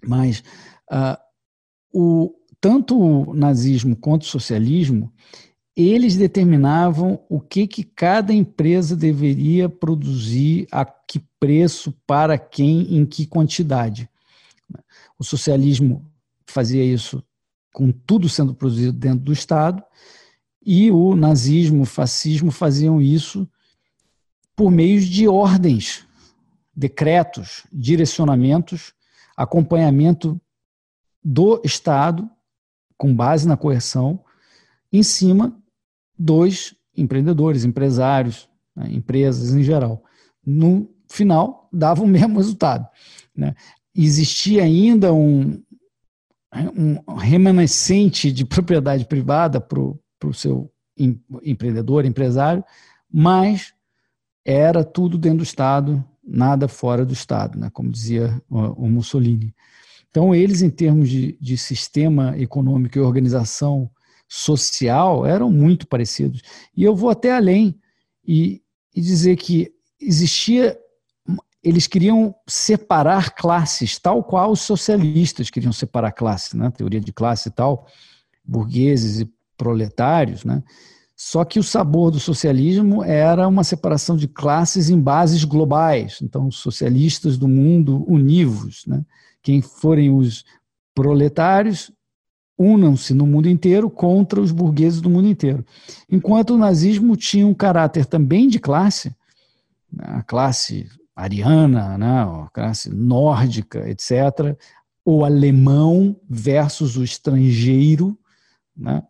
mas 0.05 0.43
uh, 0.91 1.17
o, 1.91 2.35
tanto 2.61 2.97
o 2.97 3.33
nazismo 3.33 3.95
quanto 3.95 4.21
o 4.21 4.27
socialismo, 4.27 5.11
eles 5.75 6.15
determinavam 6.15 7.23
o 7.27 7.39
que, 7.41 7.65
que 7.65 7.83
cada 7.83 8.31
empresa 8.31 8.95
deveria 8.95 9.67
produzir, 9.67 10.67
a 10.71 10.85
que 10.85 11.19
preço, 11.39 11.91
para 12.05 12.37
quem, 12.37 12.95
em 12.95 13.05
que 13.05 13.25
quantidade. 13.25 14.07
O 15.17 15.23
socialismo 15.23 16.05
fazia 16.45 16.83
isso 16.83 17.23
com 17.73 17.91
tudo 17.91 18.29
sendo 18.29 18.53
produzido 18.53 18.93
dentro 18.93 19.19
do 19.19 19.33
Estado, 19.33 19.83
E 20.63 20.91
o 20.91 21.15
nazismo, 21.15 21.81
o 21.81 21.85
fascismo 21.85 22.51
faziam 22.51 23.01
isso 23.01 23.49
por 24.55 24.69
meio 24.69 25.01
de 25.01 25.27
ordens, 25.27 26.05
decretos, 26.75 27.65
direcionamentos, 27.73 28.93
acompanhamento 29.35 30.39
do 31.23 31.59
Estado, 31.63 32.29
com 33.01 33.15
base 33.15 33.47
na 33.47 33.57
coerção, 33.57 34.23
em 34.93 35.01
cima 35.01 35.59
dos 36.15 36.75
empreendedores, 36.95 37.65
empresários, 37.65 38.47
né, 38.75 38.89
empresas 38.93 39.55
em 39.55 39.63
geral. 39.63 40.03
No 40.45 40.87
final, 41.09 41.67
dava 41.73 42.03
o 42.03 42.05
mesmo 42.07 42.37
resultado. 42.37 42.87
Né? 43.35 43.55
Existia 43.95 44.61
ainda 44.61 45.11
um, 45.11 45.59
um 46.77 47.15
remanescente 47.15 48.31
de 48.31 48.45
propriedade 48.45 49.05
privada 49.05 49.59
para 49.59 49.79
o 49.79 50.33
seu 50.35 50.71
empreendedor, 51.43 52.05
empresário, 52.05 52.63
mas 53.11 53.73
era 54.45 54.83
tudo 54.83 55.17
dentro 55.17 55.39
do 55.39 55.43
Estado, 55.43 56.05
nada 56.23 56.67
fora 56.67 57.03
do 57.03 57.13
Estado, 57.13 57.57
né? 57.57 57.71
como 57.73 57.89
dizia 57.89 58.39
o 58.47 58.87
Mussolini. 58.87 59.55
Então, 60.11 60.35
eles, 60.35 60.61
em 60.61 60.69
termos 60.69 61.09
de, 61.09 61.37
de 61.39 61.57
sistema 61.57 62.37
econômico 62.37 62.97
e 62.97 63.01
organização 63.01 63.89
social, 64.27 65.25
eram 65.25 65.49
muito 65.49 65.87
parecidos. 65.87 66.41
E 66.75 66.83
eu 66.83 66.95
vou 66.95 67.09
até 67.09 67.31
além 67.31 67.79
e, 68.27 68.61
e 68.93 69.01
dizer 69.01 69.37
que 69.37 69.73
existia 69.99 70.77
eles 71.63 71.85
queriam 71.85 72.33
separar 72.47 73.35
classes, 73.35 73.99
tal 73.99 74.23
qual 74.23 74.51
os 74.51 74.61
socialistas 74.61 75.49
queriam 75.49 75.71
separar 75.71 76.11
classes, 76.11 76.53
né? 76.53 76.71
teoria 76.71 76.99
de 76.99 77.13
classe 77.13 77.49
e 77.49 77.51
tal, 77.51 77.85
burgueses 78.43 79.19
e 79.19 79.31
proletários, 79.55 80.43
né? 80.43 80.63
Só 81.15 81.45
que 81.45 81.59
o 81.59 81.63
sabor 81.63 82.09
do 82.09 82.19
socialismo 82.19 83.03
era 83.03 83.47
uma 83.47 83.63
separação 83.63 84.17
de 84.17 84.27
classes 84.27 84.89
em 84.89 84.99
bases 84.99 85.43
globais. 85.43 86.17
Então, 86.23 86.49
socialistas 86.49 87.37
do 87.37 87.47
mundo 87.47 88.03
univos, 88.11 88.83
né? 88.87 89.05
Quem 89.41 89.61
forem 89.61 90.11
os 90.11 90.43
proletários, 90.93 91.91
unam-se 92.57 93.13
no 93.13 93.25
mundo 93.25 93.49
inteiro 93.49 93.89
contra 93.89 94.39
os 94.39 94.51
burgueses 94.51 95.01
do 95.01 95.09
mundo 95.09 95.27
inteiro. 95.27 95.65
Enquanto 96.09 96.51
o 96.51 96.57
nazismo 96.57 97.15
tinha 97.15 97.47
um 97.47 97.53
caráter 97.53 98.05
também 98.05 98.47
de 98.47 98.59
classe, 98.59 99.15
né? 99.91 100.05
a 100.07 100.21
classe 100.21 100.87
ariana, 101.15 101.97
né, 101.97 102.21
a 102.21 102.49
classe 102.53 102.89
nórdica, 102.89 103.89
etc., 103.89 104.55
o 105.03 105.25
alemão 105.25 106.15
versus 106.29 106.95
o 106.95 107.03
estrangeiro, 107.03 108.17
né, 108.77 109.01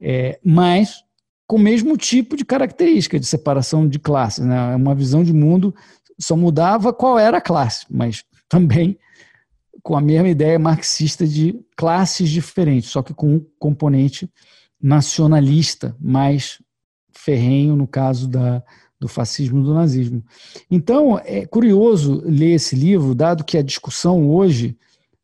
é, 0.00 0.38
mas 0.44 1.02
com 1.46 1.56
o 1.56 1.60
mesmo 1.60 1.96
tipo 1.96 2.36
de 2.36 2.44
característica 2.44 3.18
de 3.18 3.24
separação 3.24 3.88
de 3.88 3.98
classes. 3.98 4.44
Né, 4.44 4.76
uma 4.76 4.94
visão 4.94 5.24
de 5.24 5.32
mundo 5.32 5.74
só 6.20 6.36
mudava 6.36 6.92
qual 6.92 7.18
era 7.18 7.38
a 7.38 7.42
classe, 7.42 7.86
mas 7.90 8.22
também 8.48 8.98
com 9.82 9.96
a 9.96 10.00
mesma 10.00 10.28
ideia 10.28 10.58
marxista 10.58 11.26
de 11.26 11.58
classes 11.76 12.28
diferentes, 12.28 12.90
só 12.90 13.02
que 13.02 13.14
com 13.14 13.34
um 13.36 13.46
componente 13.58 14.30
nacionalista 14.80 15.96
mais 16.00 16.62
ferrenho 17.12 17.74
no 17.74 17.86
caso 17.86 18.28
da, 18.28 18.62
do 18.98 19.08
fascismo 19.08 19.60
e 19.60 19.62
do 19.62 19.74
nazismo. 19.74 20.24
Então, 20.70 21.18
é 21.24 21.46
curioso 21.46 22.22
ler 22.24 22.54
esse 22.54 22.76
livro, 22.76 23.14
dado 23.14 23.44
que 23.44 23.58
a 23.58 23.62
discussão 23.62 24.28
hoje, 24.30 24.76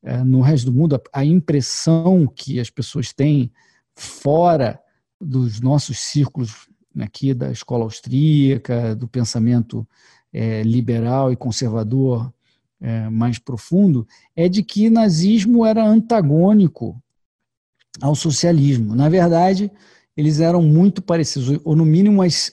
é, 0.03 0.19
no 0.25 0.41
resto 0.41 0.71
do 0.71 0.77
mundo, 0.77 1.01
a 1.13 1.25
impressão 1.25 2.27
que 2.27 2.59
as 2.59 2.71
pessoas 2.71 3.13
têm 3.13 3.53
fora 3.95 4.81
dos 5.21 5.61
nossos 5.61 5.99
círculos 5.99 6.69
aqui 7.01 7.33
da 7.33 7.51
escola 7.51 7.85
austríaca, 7.85 8.95
do 8.95 9.09
pensamento 9.09 9.87
é, 10.33 10.63
liberal 10.63 11.33
e 11.33 11.37
conservador 11.37 12.33
é, 12.85 13.09
mais 13.09 13.39
profundo, 13.39 14.07
é 14.37 14.49
de 14.49 14.63
que 14.63 14.91
nazismo 14.91 15.65
era 15.65 15.83
antagônico 15.83 17.01
ao 18.01 18.15
socialismo. 18.15 18.95
Na 18.95 19.09
verdade, 19.09 19.71
eles 20.17 20.39
eram 20.39 20.63
muito 20.63 21.01
parecidos, 21.01 21.59
ou 21.65 21.75
no 21.75 21.85
mínimo 21.85 22.23
as 22.23 22.53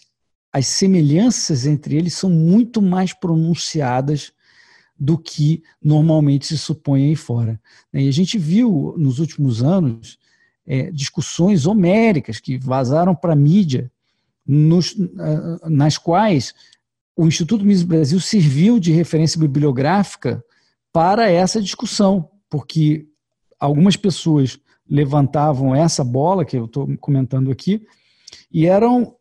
as 0.53 0.67
semelhanças 0.67 1.65
entre 1.65 1.95
eles 1.95 2.13
são 2.13 2.29
muito 2.29 2.81
mais 2.81 3.13
pronunciadas 3.13 4.33
do 4.99 5.17
que 5.17 5.63
normalmente 5.81 6.45
se 6.45 6.57
supõe 6.57 7.05
aí 7.05 7.15
fora. 7.15 7.59
E 7.93 8.07
a 8.07 8.11
gente 8.11 8.37
viu 8.37 8.93
nos 8.97 9.19
últimos 9.19 9.63
anos 9.63 10.19
é, 10.67 10.91
discussões 10.91 11.65
homéricas 11.65 12.39
que 12.39 12.57
vazaram 12.57 13.15
para 13.15 13.33
a 13.33 13.35
mídia, 13.35 13.89
nos, 14.45 14.95
nas 15.63 15.97
quais 15.97 16.53
o 17.15 17.27
Instituto 17.27 17.65
Mises 17.65 17.83
Brasil 17.83 18.19
serviu 18.19 18.79
de 18.79 18.91
referência 18.91 19.39
bibliográfica 19.39 20.43
para 20.91 21.29
essa 21.29 21.61
discussão, 21.61 22.29
porque 22.49 23.05
algumas 23.59 23.95
pessoas 23.95 24.59
levantavam 24.89 25.75
essa 25.75 26.03
bola 26.03 26.43
que 26.43 26.57
eu 26.57 26.65
estou 26.65 26.87
comentando 26.97 27.51
aqui 27.51 27.85
e 28.51 28.65
eram 28.65 29.15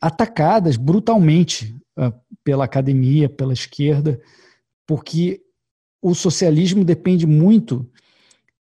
atacadas 0.00 0.76
brutalmente 0.76 1.76
uh, 1.96 2.12
pela 2.42 2.64
academia, 2.64 3.28
pela 3.28 3.52
esquerda, 3.52 4.20
porque 4.86 5.40
o 6.00 6.14
socialismo 6.14 6.84
depende 6.84 7.26
muito 7.26 7.88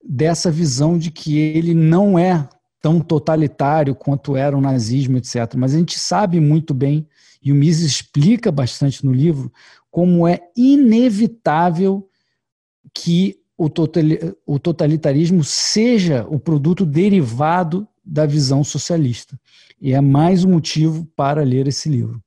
dessa 0.04 0.52
visão 0.52 0.98
de 0.98 1.10
que 1.10 1.38
ele 1.39 1.74
não 1.74 2.17
é 2.17 2.48
tão 2.80 3.00
totalitário 3.00 3.96
quanto 3.96 4.36
era 4.36 4.58
o 4.58 4.62
nazismo, 4.62 5.17
etc. 5.17 5.56
Mas 5.56 5.74
a 5.74 5.78
gente 5.78 6.00
sabe 6.00 6.39
muito 6.39 6.74
bem, 6.74 7.08
e 7.42 7.52
o 7.52 7.56
Mises 7.56 7.92
explica 7.92 8.52
bastante 8.52 9.06
no 9.06 9.12
livro, 9.12 9.52
como 9.90 10.28
é 10.28 10.40
inevitável 10.56 12.08
que 12.94 13.40
o 13.58 14.60
totalitarismo 14.60 15.44
seja 15.44 16.26
o 16.28 16.40
produto 16.40 16.86
derivado 16.86 17.88
da 18.04 18.26
visão 18.26 18.64
socialista. 18.64 19.40
E 19.80 19.94
é 19.94 20.02
mais 20.02 20.44
um 20.44 20.52
motivo 20.52 21.06
para 21.16 21.44
ler 21.44 21.68
esse 21.68 21.88
livro. 21.88 22.22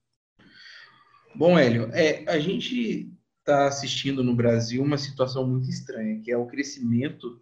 Bom, 1.35 1.59
Hélio, 1.59 1.91
é, 1.93 2.25
a 2.29 2.39
gente 2.39 3.13
está 3.41 3.67
assistindo 3.67 4.23
no 4.23 4.35
Brasil 4.35 4.83
uma 4.83 4.97
situação 4.97 5.47
muito 5.47 5.69
estranha, 5.69 6.21
que 6.21 6.31
é 6.31 6.37
o 6.37 6.47
crescimento 6.47 7.41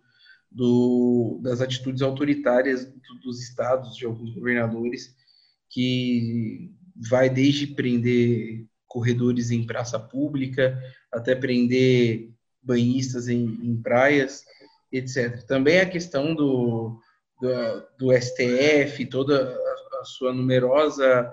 do, 0.51 1.39
das 1.43 1.61
atitudes 1.61 2.03
autoritárias 2.03 2.91
dos 3.23 3.43
estados, 3.43 3.97
de 3.97 4.05
alguns 4.05 4.35
governadores, 4.35 5.15
que 5.69 6.73
vai 6.97 7.29
desde 7.31 7.67
prender 7.67 8.67
corredores 8.87 9.51
em 9.51 9.67
praça 9.67 9.99
pública 9.99 10.79
até 11.11 11.35
prender 11.35 12.31
banhistas 12.63 13.29
em, 13.29 13.59
em 13.63 13.81
praias, 13.81 14.45
etc. 14.91 15.43
Também 15.45 15.81
a 15.81 15.89
questão 15.89 16.35
do, 16.35 17.01
do, 17.41 17.87
do 17.99 18.13
STF, 18.13 19.07
toda 19.07 19.59
a 20.01 20.05
sua 20.05 20.33
numerosa 20.33 21.33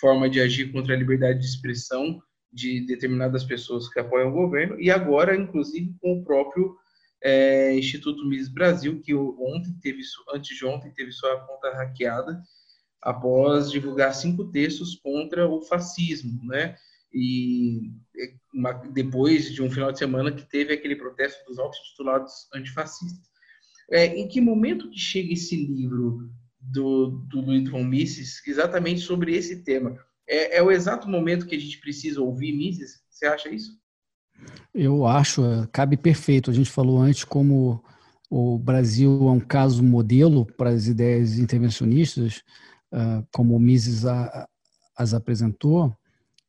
forma 0.00 0.28
de 0.28 0.40
agir 0.40 0.70
contra 0.70 0.94
a 0.94 0.98
liberdade 0.98 1.40
de 1.40 1.46
expressão 1.46 2.22
de 2.52 2.86
determinadas 2.86 3.44
pessoas 3.44 3.88
que 3.88 3.98
apoiam 3.98 4.28
o 4.28 4.32
governo, 4.32 4.80
e 4.80 4.90
agora, 4.90 5.36
inclusive, 5.36 5.94
com 6.00 6.18
o 6.18 6.24
próprio 6.24 6.76
é, 7.22 7.74
Instituto 7.74 8.26
Mises 8.26 8.48
Brasil, 8.48 9.00
que 9.00 9.14
ontem 9.14 9.74
teve, 9.82 10.00
antes 10.32 10.56
de 10.56 10.64
ontem, 10.64 10.92
teve 10.92 11.12
sua 11.12 11.38
conta 11.40 11.74
hackeada 11.74 12.40
após 13.02 13.70
divulgar 13.70 14.14
cinco 14.14 14.44
textos 14.46 14.96
contra 14.96 15.48
o 15.48 15.62
fascismo, 15.62 16.44
né? 16.44 16.76
E 17.12 17.92
uma, 18.52 18.72
depois 18.72 19.52
de 19.52 19.62
um 19.62 19.70
final 19.70 19.90
de 19.92 19.98
semana 19.98 20.32
que 20.32 20.48
teve 20.48 20.74
aquele 20.74 20.96
protesto 20.96 21.44
dos 21.46 21.58
auto-titulados 21.58 22.48
antifascistas. 22.54 23.28
É, 23.90 24.06
em 24.06 24.28
que 24.28 24.40
momento 24.40 24.90
que 24.90 24.98
chega 24.98 25.32
esse 25.32 25.56
livro 25.56 26.30
do, 26.60 27.10
do 27.28 27.40
Luiz 27.40 27.68
von 27.70 27.84
Mises 27.84 28.42
exatamente 28.46 29.00
sobre 29.00 29.34
esse 29.34 29.62
tema. 29.62 29.98
É, 30.28 30.58
é, 30.58 30.62
o 30.62 30.70
exato 30.70 31.08
momento 31.08 31.46
que 31.46 31.54
a 31.54 31.58
gente 31.58 31.78
precisa 31.78 32.20
ouvir 32.20 32.52
Mises? 32.52 33.00
Você 33.08 33.26
acha 33.26 33.48
isso? 33.48 33.78
Eu 34.74 35.06
acho, 35.06 35.44
é, 35.44 35.66
cabe 35.72 35.96
perfeito. 35.96 36.50
A 36.50 36.54
gente 36.54 36.70
falou 36.70 37.00
antes 37.00 37.24
como 37.24 37.82
o 38.30 38.58
Brasil 38.58 39.26
é 39.26 39.30
um 39.30 39.40
caso 39.40 39.82
modelo 39.82 40.44
para 40.44 40.70
as 40.70 40.86
ideias 40.86 41.38
intervencionistas, 41.38 42.42
ah, 42.92 43.22
como 43.32 43.54
o 43.54 43.60
Mises 43.60 44.04
as 44.96 45.14
apresentou, 45.14 45.96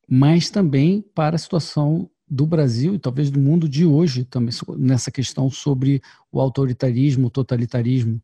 mas 0.08 0.50
também 0.50 1.02
para 1.14 1.36
a 1.36 1.38
situação 1.38 2.10
do 2.28 2.46
Brasil 2.46 2.94
e 2.94 2.98
talvez 2.98 3.30
do 3.30 3.40
mundo 3.40 3.68
de 3.68 3.84
hoje 3.84 4.24
também 4.24 4.54
nessa 4.78 5.10
questão 5.10 5.50
sobre 5.50 6.00
o 6.30 6.40
autoritarismo, 6.40 7.26
o 7.26 7.30
totalitarismo. 7.30 8.22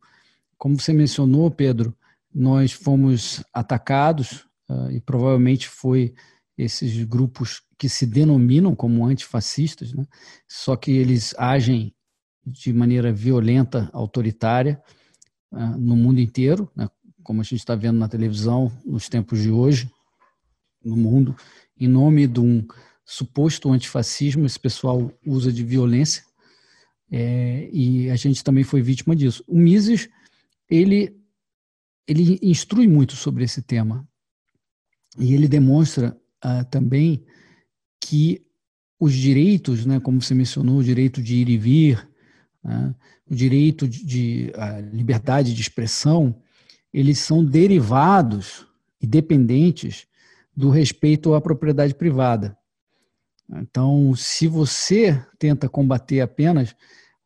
Como 0.57 0.79
você 0.79 0.93
mencionou, 0.93 1.51
Pedro, 1.51 1.95
nós 2.33 2.71
fomos 2.71 3.43
atacados 3.53 4.47
uh, 4.69 4.89
e 4.91 5.01
provavelmente 5.01 5.67
foi 5.67 6.13
esses 6.57 7.03
grupos 7.03 7.61
que 7.77 7.87
se 7.87 8.05
denominam 8.05 8.73
como 8.75 9.05
antifascistas, 9.05 9.93
né? 9.93 10.05
só 10.47 10.75
que 10.75 10.91
eles 10.91 11.35
agem 11.37 11.93
de 12.45 12.73
maneira 12.73 13.11
violenta, 13.11 13.89
autoritária 13.93 14.81
uh, 15.51 15.77
no 15.77 15.95
mundo 15.95 16.19
inteiro, 16.19 16.71
né? 16.75 16.89
Como 17.27 17.41
a 17.41 17.43
gente 17.43 17.59
está 17.59 17.75
vendo 17.75 17.99
na 17.99 18.07
televisão 18.07 18.71
nos 18.85 19.09
tempos 19.09 19.41
de 19.41 19.51
hoje, 19.51 19.91
no 20.81 20.95
mundo, 20.95 21.35
em 21.77 21.85
nome 21.85 22.25
de 22.25 22.39
um 22.39 22.65
suposto 23.03 23.69
antifascismo, 23.69 24.45
esse 24.45 24.57
pessoal 24.57 25.11
usa 25.25 25.51
de 25.51 25.61
violência, 25.61 26.23
é, 27.11 27.69
e 27.73 28.09
a 28.09 28.15
gente 28.15 28.41
também 28.41 28.63
foi 28.63 28.81
vítima 28.81 29.13
disso. 29.13 29.43
O 29.45 29.57
Mises, 29.57 30.07
ele, 30.69 31.17
ele 32.07 32.39
instrui 32.41 32.87
muito 32.87 33.17
sobre 33.17 33.43
esse 33.43 33.61
tema, 33.61 34.07
e 35.19 35.33
ele 35.33 35.49
demonstra 35.49 36.17
ah, 36.41 36.63
também 36.63 37.25
que 37.99 38.41
os 38.97 39.13
direitos, 39.13 39.85
né, 39.85 39.99
como 39.99 40.21
você 40.21 40.33
mencionou, 40.33 40.77
o 40.77 40.83
direito 40.83 41.21
de 41.21 41.35
ir 41.35 41.49
e 41.49 41.57
vir, 41.57 42.09
né, 42.63 42.95
o 43.29 43.35
direito 43.35 43.85
de, 43.85 44.05
de 44.05 44.51
liberdade 44.93 45.53
de 45.53 45.61
expressão, 45.61 46.41
eles 46.99 47.19
são 47.19 47.45
derivados 47.45 48.65
e 48.99 49.05
dependentes 49.05 50.07
do 50.55 50.71
respeito 50.71 51.35
à 51.35 51.39
propriedade 51.39 51.93
privada. 51.93 52.57
Então, 53.47 54.15
se 54.15 54.47
você 54.47 55.23
tenta 55.37 55.69
combater 55.69 56.21
apenas 56.21 56.75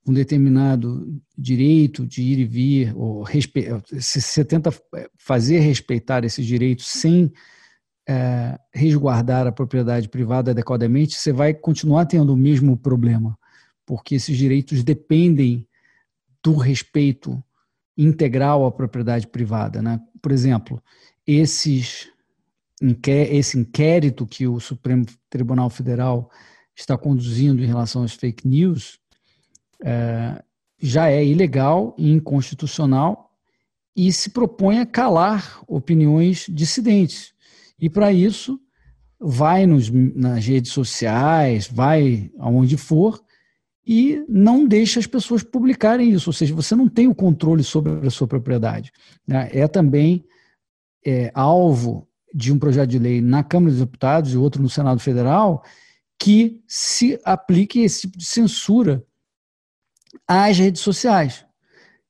um 0.05 0.11
determinado 0.11 1.17
direito 1.37 2.05
de 2.05 2.21
ir 2.21 2.39
e 2.39 2.45
vir, 2.45 2.97
ou 2.97 3.23
respe... 3.23 3.65
se 3.97 4.19
você 4.19 4.43
tenta 4.43 4.73
fazer 5.17 5.59
respeitar 5.59 6.25
esse 6.25 6.43
direito 6.43 6.83
sem 6.83 7.31
é, 8.05 8.59
resguardar 8.73 9.47
a 9.47 9.53
propriedade 9.53 10.09
privada 10.09 10.51
adequadamente, 10.51 11.15
você 11.15 11.31
vai 11.31 11.53
continuar 11.53 12.07
tendo 12.07 12.33
o 12.33 12.37
mesmo 12.37 12.75
problema, 12.75 13.39
porque 13.85 14.15
esses 14.15 14.37
direitos 14.37 14.83
dependem 14.83 15.65
do 16.43 16.55
respeito 16.55 17.41
integral 17.97 18.65
à 18.65 18.71
propriedade 18.71 19.27
privada. 19.27 19.81
Né? 19.81 19.99
Por 20.21 20.31
exemplo, 20.31 20.81
esses, 21.25 22.09
esse 23.07 23.59
inquérito 23.59 24.25
que 24.25 24.47
o 24.47 24.59
Supremo 24.59 25.05
Tribunal 25.29 25.69
Federal 25.69 26.29
está 26.75 26.97
conduzindo 26.97 27.63
em 27.63 27.67
relação 27.67 28.03
às 28.03 28.13
fake 28.13 28.47
news 28.47 28.99
é, 29.83 30.43
já 30.79 31.09
é 31.09 31.23
ilegal 31.23 31.95
e 31.97 32.11
inconstitucional 32.11 33.31
e 33.95 34.11
se 34.11 34.29
propõe 34.29 34.79
a 34.79 34.85
calar 34.85 35.61
opiniões 35.67 36.45
dissidentes. 36.49 37.33
E 37.79 37.89
para 37.89 38.11
isso, 38.11 38.59
vai 39.19 39.65
nos, 39.65 39.89
nas 39.89 40.45
redes 40.45 40.71
sociais, 40.71 41.67
vai 41.67 42.31
aonde 42.39 42.77
for, 42.77 43.21
e 43.85 44.23
não 44.29 44.67
deixa 44.67 44.99
as 44.99 45.07
pessoas 45.07 45.43
publicarem 45.43 46.11
isso, 46.11 46.29
ou 46.29 46.33
seja, 46.33 46.53
você 46.53 46.75
não 46.75 46.87
tem 46.87 47.07
o 47.07 47.15
controle 47.15 47.63
sobre 47.63 48.07
a 48.07 48.11
sua 48.11 48.27
propriedade. 48.27 48.91
Né? 49.27 49.49
É 49.51 49.67
também 49.67 50.23
é, 51.05 51.31
alvo 51.33 52.07
de 52.33 52.53
um 52.53 52.59
projeto 52.59 52.89
de 52.89 52.99
lei 52.99 53.21
na 53.21 53.43
Câmara 53.43 53.71
dos 53.71 53.79
Deputados 53.79 54.33
e 54.33 54.37
outro 54.37 54.61
no 54.61 54.69
Senado 54.69 54.99
Federal 54.99 55.63
que 56.19 56.61
se 56.67 57.19
aplique 57.25 57.79
esse 57.79 58.01
tipo 58.01 58.17
de 58.17 58.25
censura 58.25 59.03
às 60.27 60.57
redes 60.57 60.81
sociais, 60.81 61.43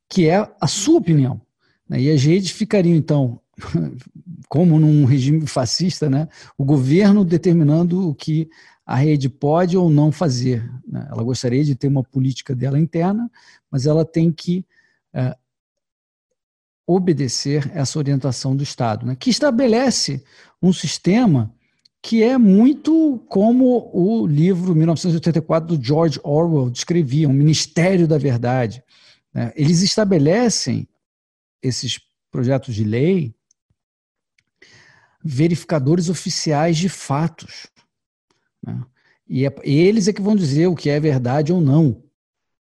que 0.09 0.27
é 0.27 0.45
a 0.59 0.67
sua 0.67 0.97
opinião. 0.97 1.41
Né? 1.87 2.01
E 2.01 2.11
as 2.11 2.21
redes 2.21 2.51
ficariam, 2.51 2.95
então, 2.95 3.39
como 4.49 4.77
num 4.77 5.05
regime 5.05 5.47
fascista, 5.47 6.09
né? 6.09 6.27
o 6.57 6.65
governo 6.65 7.23
determinando 7.23 8.09
o 8.09 8.13
que 8.13 8.49
a 8.91 8.95
rede 8.95 9.29
pode 9.29 9.77
ou 9.77 9.89
não 9.89 10.11
fazer. 10.11 10.69
Né? 10.85 11.07
Ela 11.09 11.23
gostaria 11.23 11.63
de 11.63 11.75
ter 11.75 11.87
uma 11.87 12.03
política 12.03 12.53
dela 12.53 12.77
interna, 12.77 13.31
mas 13.71 13.85
ela 13.85 14.03
tem 14.03 14.33
que 14.33 14.65
é, 15.13 15.33
obedecer 16.85 17.71
essa 17.73 17.97
orientação 17.97 18.53
do 18.53 18.63
Estado, 18.63 19.05
né? 19.05 19.15
que 19.15 19.29
estabelece 19.29 20.21
um 20.61 20.73
sistema 20.73 21.55
que 22.01 22.21
é 22.21 22.37
muito 22.37 23.23
como 23.29 23.89
o 23.93 24.27
livro 24.27 24.75
1984 24.75 25.77
do 25.77 25.81
George 25.81 26.19
Orwell 26.21 26.69
descrevia, 26.69 27.29
um 27.29 27.33
Ministério 27.33 28.09
da 28.09 28.17
Verdade. 28.17 28.83
Né? 29.33 29.53
Eles 29.55 29.81
estabelecem 29.81 30.85
esses 31.63 31.97
projetos 32.29 32.75
de 32.75 32.83
lei 32.83 33.33
verificadores 35.23 36.09
oficiais 36.09 36.77
de 36.77 36.89
fatos. 36.89 37.67
Né? 38.63 38.83
E 39.27 39.45
é, 39.45 39.53
eles 39.63 40.07
é 40.07 40.13
que 40.13 40.21
vão 40.21 40.35
dizer 40.35 40.67
o 40.67 40.75
que 40.75 40.89
é 40.89 40.99
verdade 40.99 41.53
ou 41.53 41.61
não. 41.61 42.03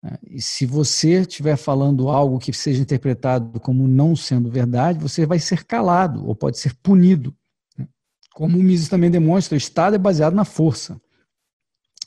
Né? 0.02 0.18
E 0.24 0.42
se 0.42 0.66
você 0.66 1.22
estiver 1.22 1.58
falando 1.58 2.10
algo 2.10 2.40
que 2.40 2.54
seja 2.54 2.82
interpretado 2.82 3.60
como 3.60 3.88
não 3.88 4.16
sendo 4.16 4.50
verdade, 4.50 5.00
você 5.00 5.26
vai 5.26 5.40
ser 5.40 5.64
calado 5.64 6.28
ou 6.28 6.36
pode 6.36 6.58
ser 6.58 6.74
punido. 6.76 7.36
Né? 7.78 7.88
Como 8.34 8.58
o 8.58 8.64
Mises 8.64 8.90
também 8.90 9.12
demonstra, 9.12 9.56
o 9.56 9.58
Estado 9.58 9.96
é 9.96 10.00
baseado 10.00 10.34
na 10.34 10.46
força. 10.46 11.00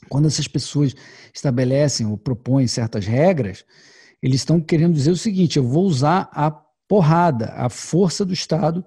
Quando 0.09 0.27
essas 0.27 0.47
pessoas 0.47 0.95
estabelecem 1.33 2.05
ou 2.05 2.17
propõem 2.17 2.67
certas 2.67 3.05
regras, 3.05 3.65
eles 4.21 4.41
estão 4.41 4.61
querendo 4.61 4.93
dizer 4.93 5.11
o 5.11 5.17
seguinte: 5.17 5.57
eu 5.57 5.67
vou 5.67 5.85
usar 5.85 6.29
a 6.31 6.51
porrada, 6.87 7.53
a 7.53 7.69
força 7.69 8.23
do 8.23 8.33
Estado 8.33 8.85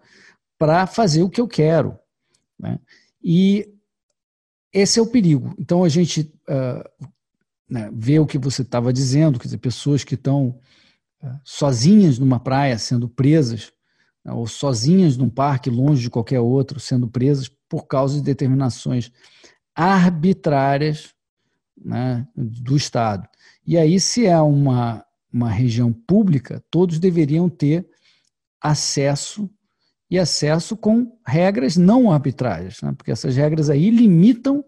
para 0.59 0.87
fazer 0.87 1.23
o 1.23 1.31
que 1.31 1.41
eu 1.41 1.49
quero. 1.49 1.99
Né? 2.59 2.79
E 3.23 3.69
esse 4.73 4.99
é 4.99 5.03
o 5.03 5.07
perigo. 5.07 5.55
Então 5.59 5.85
a 5.85 5.89
gente 5.89 6.33
uh, 6.49 7.07
né, 7.69 7.91
vê 7.93 8.19
o 8.19 8.27
que 8.27 8.39
você 8.39 8.63
estava 8.63 8.93
dizendo, 8.93 9.39
quer 9.39 9.47
dizer, 9.47 9.59
pessoas 9.59 10.05
que 10.05 10.15
estão 10.15 10.59
uh, 11.23 11.41
sozinhas 11.45 12.19
numa 12.19 12.41
praia 12.41 12.79
sendo 12.79 13.09
presas, 13.09 13.73
né, 14.25 14.33
ou 14.33 14.47
sozinhas 14.47 15.17
num 15.17 15.31
parque 15.31 15.71
longe 15.71 16.03
de 16.03 16.11
qualquer 16.11 16.41
outro 16.41 16.79
sendo 16.79 17.09
presas 17.09 17.51
por 17.69 17.87
causa 17.87 18.17
de 18.17 18.23
determinações 18.23 19.11
arbitrárias 19.75 21.15
né, 21.83 22.27
do 22.37 22.77
Estado. 22.77 23.29
E 23.67 23.77
aí, 23.77 24.01
se 24.01 24.27
é 24.27 24.39
uma, 24.41 25.05
uma 25.33 25.51
região 25.51 25.93
pública, 25.93 26.63
todos 26.71 26.99
deveriam 26.99 27.49
ter 27.49 27.89
acesso 28.61 29.49
e 30.11 30.19
acesso 30.19 30.77
com 30.77 31.17
regras 31.25 31.77
não 31.77 32.11
arbitrárias, 32.11 32.83
né? 32.83 32.93
porque 32.97 33.13
essas 33.13 33.37
regras 33.37 33.71
aí 33.71 33.91
limitam 33.91 34.65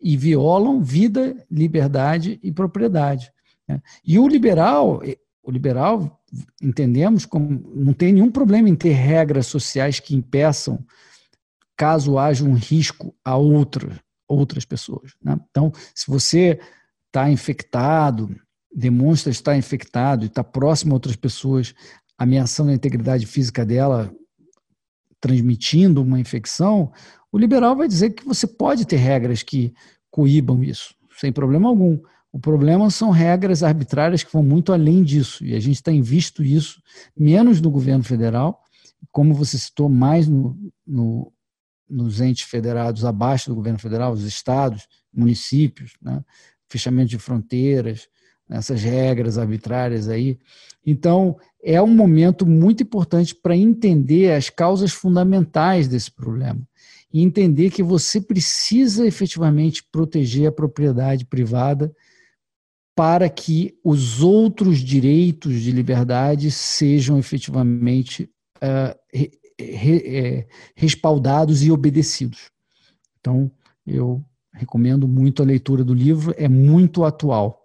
e 0.00 0.16
violam 0.16 0.82
vida, 0.82 1.34
liberdade 1.50 2.38
e 2.42 2.52
propriedade. 2.52 3.32
Né? 3.66 3.80
E 4.04 4.18
o 4.18 4.28
liberal, 4.28 5.02
o 5.42 5.50
liberal, 5.50 6.20
entendemos 6.62 7.24
como 7.24 7.72
não 7.74 7.94
tem 7.94 8.12
nenhum 8.12 8.30
problema 8.30 8.68
em 8.68 8.74
ter 8.74 8.92
regras 8.92 9.46
sociais 9.46 9.98
que 9.98 10.14
impeçam 10.14 10.84
caso 11.74 12.18
haja 12.18 12.44
um 12.44 12.54
risco 12.54 13.14
a 13.24 13.36
outra, 13.36 13.98
outras 14.26 14.64
pessoas. 14.64 15.14
Né? 15.22 15.38
Então, 15.48 15.72
se 15.94 16.06
você 16.10 16.60
está 17.06 17.30
infectado, 17.30 18.36
demonstra 18.74 19.30
estar 19.30 19.56
infectado 19.56 20.24
e 20.24 20.26
está 20.26 20.44
próximo 20.44 20.92
a 20.92 20.96
outras 20.96 21.16
pessoas, 21.16 21.74
ameaçando 22.18 22.70
a 22.70 22.74
integridade 22.74 23.24
física 23.24 23.64
dela, 23.64 24.12
transmitindo 25.20 26.02
uma 26.02 26.20
infecção, 26.20 26.92
o 27.30 27.38
liberal 27.38 27.76
vai 27.76 27.88
dizer 27.88 28.10
que 28.10 28.24
você 28.24 28.46
pode 28.46 28.86
ter 28.86 28.96
regras 28.96 29.42
que 29.42 29.74
coíbam 30.10 30.62
isso, 30.62 30.94
sem 31.18 31.32
problema 31.32 31.68
algum. 31.68 31.98
O 32.32 32.38
problema 32.38 32.90
são 32.90 33.10
regras 33.10 33.62
arbitrárias 33.62 34.22
que 34.22 34.32
vão 34.32 34.42
muito 34.42 34.72
além 34.72 35.02
disso, 35.02 35.44
e 35.44 35.54
a 35.54 35.60
gente 35.60 35.82
tem 35.82 36.00
visto 36.02 36.44
isso 36.44 36.82
menos 37.16 37.60
no 37.60 37.70
governo 37.70 38.04
federal, 38.04 38.62
como 39.10 39.34
você 39.34 39.58
citou, 39.58 39.88
mais 39.88 40.28
no, 40.28 40.56
no, 40.86 41.32
nos 41.88 42.20
entes 42.20 42.42
federados 42.42 43.04
abaixo 43.04 43.48
do 43.48 43.56
governo 43.56 43.78
federal, 43.78 44.12
os 44.12 44.24
estados, 44.24 44.86
municípios, 45.12 45.92
né? 46.02 46.22
fechamento 46.68 47.08
de 47.08 47.18
fronteiras, 47.18 48.08
essas 48.48 48.82
regras 48.82 49.38
arbitrárias 49.38 50.08
aí. 50.08 50.38
Então, 50.84 51.36
é 51.62 51.80
um 51.82 51.94
momento 51.94 52.46
muito 52.46 52.82
importante 52.82 53.34
para 53.34 53.56
entender 53.56 54.32
as 54.32 54.48
causas 54.48 54.92
fundamentais 54.92 55.88
desse 55.88 56.10
problema 56.10 56.60
e 57.12 57.22
entender 57.22 57.70
que 57.70 57.82
você 57.82 58.20
precisa 58.20 59.06
efetivamente 59.06 59.82
proteger 59.90 60.48
a 60.48 60.52
propriedade 60.52 61.24
privada 61.24 61.92
para 62.94 63.28
que 63.28 63.78
os 63.84 64.22
outros 64.22 64.78
direitos 64.78 65.60
de 65.60 65.70
liberdade 65.70 66.50
sejam 66.50 67.18
efetivamente 67.18 68.28
uh, 68.56 68.98
re, 69.12 69.30
re, 69.58 69.96
é, 70.04 70.46
respaldados 70.74 71.62
e 71.62 71.70
obedecidos. 71.70 72.50
Então, 73.20 73.50
eu 73.86 74.24
recomendo 74.52 75.06
muito 75.06 75.42
a 75.42 75.46
leitura 75.46 75.84
do 75.84 75.94
livro, 75.94 76.34
é 76.36 76.48
muito 76.48 77.04
atual. 77.04 77.57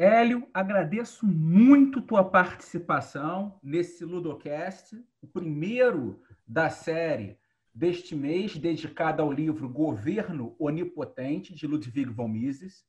Hélio, 0.00 0.48
agradeço 0.54 1.26
muito 1.26 2.00
tua 2.00 2.22
participação 2.22 3.58
nesse 3.60 4.04
Ludocast, 4.04 4.94
o 5.20 5.26
primeiro 5.26 6.22
da 6.46 6.70
série 6.70 7.36
deste 7.74 8.14
mês, 8.14 8.56
dedicado 8.56 9.20
ao 9.20 9.32
livro 9.32 9.68
Governo 9.68 10.54
Onipotente, 10.56 11.52
de 11.52 11.66
Ludwig 11.66 12.12
von 12.12 12.28
Mises. 12.28 12.86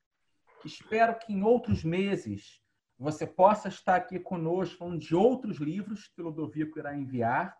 Espero 0.63 1.17
que 1.17 1.33
em 1.33 1.41
outros 1.41 1.83
meses 1.83 2.61
você 2.95 3.25
possa 3.25 3.69
estar 3.69 3.95
aqui 3.95 4.19
conosco 4.19 4.77
falando 4.77 4.99
de 4.99 5.15
outros 5.15 5.57
livros 5.57 6.07
que 6.09 6.21
o 6.21 6.25
Ludovico 6.25 6.77
irá 6.77 6.95
enviar. 6.95 7.57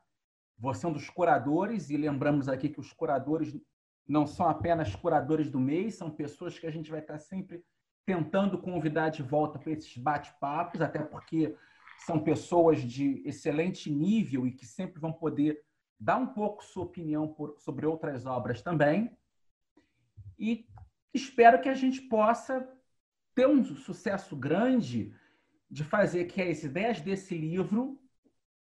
Você 0.59 0.85
é 0.85 0.89
um 0.89 0.93
dos 0.93 1.09
curadores, 1.09 1.89
e 1.89 1.97
lembramos 1.97 2.47
aqui 2.47 2.69
que 2.69 2.79
os 2.79 2.93
curadores 2.93 3.59
não 4.07 4.27
são 4.27 4.47
apenas 4.47 4.95
curadores 4.95 5.49
do 5.49 5.59
mês, 5.59 5.95
são 5.95 6.11
pessoas 6.11 6.59
que 6.59 6.67
a 6.67 6.71
gente 6.71 6.91
vai 6.91 6.99
estar 6.99 7.17
sempre 7.17 7.63
tentando 8.09 8.57
convidar 8.57 9.09
de 9.09 9.21
volta 9.21 9.59
para 9.59 9.71
esses 9.71 9.95
bate-papos, 9.95 10.81
até 10.81 10.97
porque 10.97 11.55
são 12.07 12.17
pessoas 12.17 12.81
de 12.81 13.21
excelente 13.23 13.87
nível 13.91 14.47
e 14.47 14.51
que 14.51 14.65
sempre 14.65 14.99
vão 14.99 15.13
poder 15.13 15.61
dar 15.99 16.17
um 16.17 16.25
pouco 16.25 16.65
sua 16.65 16.85
opinião 16.85 17.27
por, 17.27 17.53
sobre 17.59 17.85
outras 17.85 18.25
obras 18.25 18.63
também. 18.63 19.15
E 20.39 20.65
espero 21.13 21.61
que 21.61 21.69
a 21.69 21.75
gente 21.75 22.01
possa 22.01 22.67
ter 23.35 23.47
um 23.47 23.63
sucesso 23.63 24.35
grande 24.35 25.13
de 25.69 25.83
fazer 25.83 26.25
que 26.25 26.41
as 26.41 26.63
ideias 26.63 26.99
desse 27.01 27.37
livro 27.37 27.99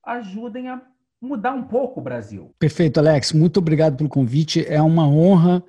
ajudem 0.04 0.68
a 0.68 0.86
mudar 1.18 1.54
um 1.54 1.66
pouco 1.66 2.00
o 2.00 2.02
Brasil. 2.02 2.54
Perfeito, 2.58 3.00
Alex. 3.00 3.32
Muito 3.32 3.56
obrigado 3.56 3.96
pelo 3.96 4.10
convite. 4.10 4.66
É 4.66 4.82
uma 4.82 5.08
honra 5.08 5.64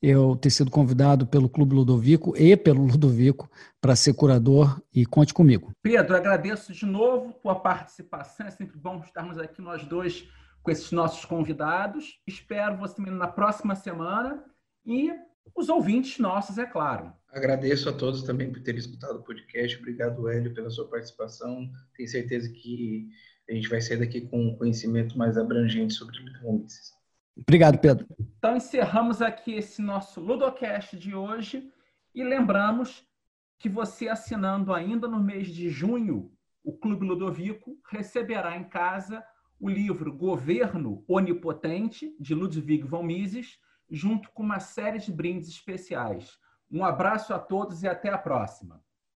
eu 0.00 0.36
ter 0.36 0.50
sido 0.50 0.70
convidado 0.70 1.26
pelo 1.26 1.48
Clube 1.48 1.74
Ludovico 1.74 2.36
e 2.36 2.56
pelo 2.56 2.86
Ludovico 2.86 3.50
para 3.80 3.96
ser 3.96 4.14
curador 4.14 4.80
e 4.94 5.04
conte 5.04 5.34
comigo. 5.34 5.72
Pedro, 5.82 6.16
agradeço 6.16 6.72
de 6.72 6.86
novo 6.86 7.32
tua 7.42 7.54
participação. 7.54 8.46
É 8.46 8.50
sempre 8.50 8.76
bom 8.76 9.00
estarmos 9.04 9.38
aqui 9.38 9.60
nós 9.60 9.84
dois 9.84 10.28
com 10.62 10.70
esses 10.70 10.92
nossos 10.92 11.24
convidados. 11.24 12.20
Espero 12.26 12.76
você 12.76 13.00
na 13.02 13.26
próxima 13.26 13.74
semana 13.74 14.44
e 14.86 15.10
os 15.54 15.68
ouvintes 15.68 16.18
nossos, 16.18 16.58
é 16.58 16.66
claro. 16.66 17.12
Agradeço 17.30 17.88
a 17.88 17.92
todos 17.92 18.22
também 18.22 18.50
por 18.50 18.62
terem 18.62 18.78
escutado 18.78 19.16
o 19.18 19.22
podcast. 19.22 19.76
Obrigado, 19.78 20.28
Hélio, 20.28 20.54
pela 20.54 20.70
sua 20.70 20.88
participação. 20.88 21.70
Tenho 21.96 22.08
certeza 22.08 22.48
que 22.50 23.08
a 23.48 23.52
gente 23.52 23.68
vai 23.68 23.80
sair 23.80 23.98
daqui 23.98 24.22
com 24.22 24.48
um 24.48 24.56
conhecimento 24.56 25.16
mais 25.16 25.36
abrangente 25.36 25.94
sobre 25.94 26.16
Ludovices. 26.18 26.97
Obrigado, 27.38 27.78
Pedro. 27.78 28.06
Então, 28.38 28.56
encerramos 28.56 29.22
aqui 29.22 29.54
esse 29.54 29.80
nosso 29.80 30.20
Ludocast 30.20 30.96
de 30.96 31.14
hoje 31.14 31.70
e 32.14 32.22
lembramos 32.22 33.06
que 33.58 33.68
você, 33.68 34.08
assinando 34.08 34.72
ainda 34.72 35.08
no 35.08 35.22
mês 35.22 35.48
de 35.48 35.68
junho 35.68 36.32
o 36.62 36.72
Clube 36.72 37.06
Ludovico, 37.06 37.78
receberá 37.90 38.56
em 38.56 38.64
casa 38.64 39.24
o 39.58 39.68
livro 39.68 40.12
Governo 40.12 41.04
Onipotente, 41.08 42.14
de 42.20 42.34
Ludwig 42.34 42.82
von 42.82 43.02
Mises, 43.02 43.58
junto 43.90 44.30
com 44.32 44.42
uma 44.42 44.60
série 44.60 44.98
de 44.98 45.10
brindes 45.10 45.48
especiais. 45.48 46.38
Um 46.70 46.84
abraço 46.84 47.32
a 47.32 47.38
todos 47.38 47.82
e 47.82 47.88
até 47.88 48.10
a 48.10 48.18
próxima. 48.18 48.82